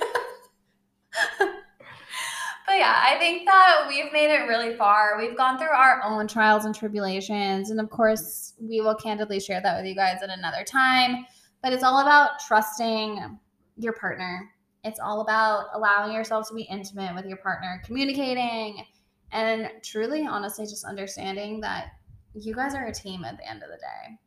yeah, 2.82 3.00
I 3.06 3.20
think 3.20 3.46
that 3.46 3.86
we've 3.88 4.12
made 4.12 4.34
it 4.34 4.48
really 4.48 4.76
far. 4.76 5.16
We've 5.20 5.38
gone 5.38 5.60
through 5.60 5.70
our 5.70 6.02
own 6.04 6.28
trials 6.28 6.66
and 6.66 6.74
tribulations. 6.74 7.70
And 7.70 7.80
of 7.80 7.92
course, 7.92 8.54
we 8.60 8.82
will 8.82 8.96
candidly 8.96 9.40
share 9.40 9.62
that 9.62 9.78
with 9.78 9.86
you 9.86 9.94
guys 9.94 10.24
at 10.24 10.32
another 10.32 10.64
time. 10.64 11.28
But 11.62 11.74
it's 11.74 11.84
all 11.84 12.00
about 12.00 12.40
trusting 12.48 13.38
your 13.78 13.94
partner. 13.94 14.50
It's 14.84 15.00
all 15.00 15.22
about 15.22 15.68
allowing 15.76 16.12
yourself 16.12 16.48
to 16.48 16.56
be 16.56 16.64
intimate 16.64 17.14
with 17.14 17.28
your 17.28 17.38
partner, 17.38 17.84
communicating, 17.86 18.84
and 19.32 19.70
truly, 19.84 20.26
honestly, 20.26 20.66
just 20.66 20.84
understanding 20.84 21.62
that 21.62 21.92
you 22.34 22.56
guys 22.56 22.74
are 22.74 22.88
a 22.88 22.94
team 22.94 23.24
at 23.26 23.38
the 23.38 23.48
end 23.48 23.62
of 23.62 23.70
the 23.70 23.78
day. 23.78 24.18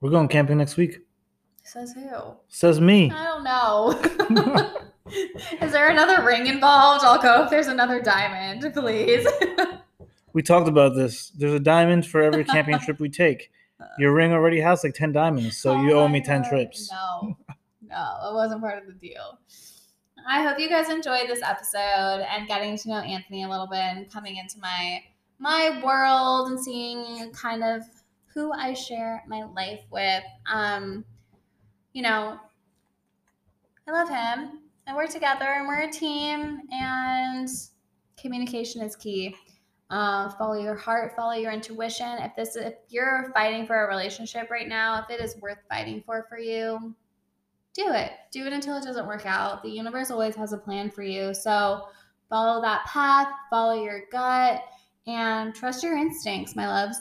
We're 0.00 0.10
going 0.10 0.28
camping 0.28 0.58
next 0.58 0.76
week. 0.76 1.00
Says 1.64 1.94
who? 1.94 2.36
Says 2.46 2.80
me. 2.80 3.10
I 3.10 3.24
don't 3.24 3.42
know. 3.42 4.78
Is 5.60 5.72
there 5.72 5.90
another 5.90 6.22
ring 6.24 6.46
involved? 6.46 7.04
I'll 7.04 7.20
go 7.20 7.44
if 7.44 7.50
there's 7.50 7.66
another 7.68 8.00
diamond, 8.00 8.72
please. 8.72 9.26
We 10.32 10.42
talked 10.42 10.68
about 10.68 10.94
this. 10.94 11.28
There's 11.30 11.52
a 11.52 11.60
diamond 11.60 12.06
for 12.06 12.22
every 12.22 12.44
camping 12.44 12.78
trip 12.84 12.98
we 13.00 13.08
take. 13.10 13.50
Your 13.98 14.12
ring 14.14 14.32
already 14.32 14.60
has 14.60 14.84
like 14.84 14.94
10 14.94 15.12
diamonds, 15.12 15.58
so 15.58 15.80
you 15.82 15.92
Oh 15.92 16.00
owe 16.04 16.08
me 16.08 16.20
10 16.22 16.42
God. 16.42 16.48
trips. 16.48 16.90
No, 16.90 17.36
no, 17.88 18.30
it 18.30 18.34
wasn't 18.34 18.60
part 18.60 18.78
of 18.78 18.86
the 18.86 18.92
deal. 18.94 19.38
I 20.26 20.42
hope 20.42 20.58
you 20.60 20.68
guys 20.68 20.88
enjoyed 20.88 21.28
this 21.28 21.42
episode 21.42 22.24
and 22.30 22.46
getting 22.46 22.78
to 22.78 22.88
know 22.88 22.98
Anthony 22.98 23.42
a 23.42 23.48
little 23.48 23.66
bit 23.66 23.80
and 23.80 24.10
coming 24.10 24.36
into 24.36 24.58
my 24.60 25.02
my 25.40 25.80
world 25.84 26.48
and 26.48 26.60
seeing 26.60 27.32
kind 27.32 27.64
of 27.64 27.82
who 28.32 28.52
I 28.52 28.72
share 28.72 29.24
my 29.26 29.42
life 29.42 29.80
with. 29.90 30.22
Um, 30.50 31.04
you 31.92 32.02
know, 32.02 32.38
I 33.88 33.90
love 33.90 34.08
him 34.08 34.60
and 34.86 34.96
we're 34.96 35.06
together 35.06 35.46
and 35.46 35.66
we're 35.66 35.82
a 35.82 35.90
team 35.90 36.60
and 36.70 37.48
communication 38.16 38.82
is 38.82 38.96
key. 38.96 39.36
Uh, 39.90 40.30
follow 40.30 40.54
your 40.54 40.74
heart, 40.74 41.14
follow 41.14 41.34
your 41.34 41.52
intuition. 41.52 42.18
If 42.20 42.34
this, 42.34 42.56
if 42.56 42.74
you're 42.88 43.30
fighting 43.34 43.66
for 43.66 43.84
a 43.84 43.88
relationship 43.88 44.50
right 44.50 44.68
now, 44.68 45.02
if 45.02 45.10
it 45.10 45.22
is 45.22 45.36
worth 45.40 45.58
fighting 45.68 46.02
for 46.06 46.24
for 46.28 46.38
you, 46.38 46.94
do 47.74 47.92
it. 47.92 48.12
Do 48.32 48.46
it 48.46 48.52
until 48.52 48.76
it 48.76 48.84
doesn't 48.84 49.06
work 49.06 49.26
out. 49.26 49.62
The 49.62 49.70
universe 49.70 50.10
always 50.10 50.34
has 50.36 50.52
a 50.52 50.58
plan 50.58 50.90
for 50.90 51.02
you. 51.02 51.34
So 51.34 51.88
follow 52.28 52.62
that 52.62 52.86
path, 52.86 53.28
follow 53.50 53.82
your 53.82 54.02
gut, 54.10 54.62
and 55.06 55.54
trust 55.54 55.82
your 55.82 55.96
instincts, 55.96 56.56
my 56.56 56.66
loves. 56.66 56.98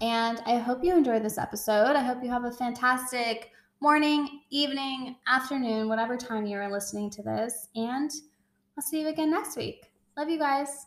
And 0.00 0.40
I 0.44 0.58
hope 0.58 0.84
you 0.84 0.94
enjoyed 0.94 1.24
this 1.24 1.38
episode. 1.38 1.96
I 1.96 2.02
hope 2.02 2.22
you 2.22 2.30
have 2.30 2.44
a 2.44 2.50
fantastic 2.50 3.52
morning, 3.80 4.40
evening, 4.50 5.16
afternoon, 5.26 5.88
whatever 5.88 6.16
time 6.16 6.46
you 6.46 6.56
are 6.56 6.70
listening 6.70 7.10
to 7.10 7.22
this. 7.22 7.68
And 7.74 8.10
I'll 8.76 8.82
see 8.82 9.00
you 9.00 9.08
again 9.08 9.30
next 9.30 9.56
week. 9.56 9.90
Love 10.16 10.30
you 10.30 10.38
guys. 10.38 10.86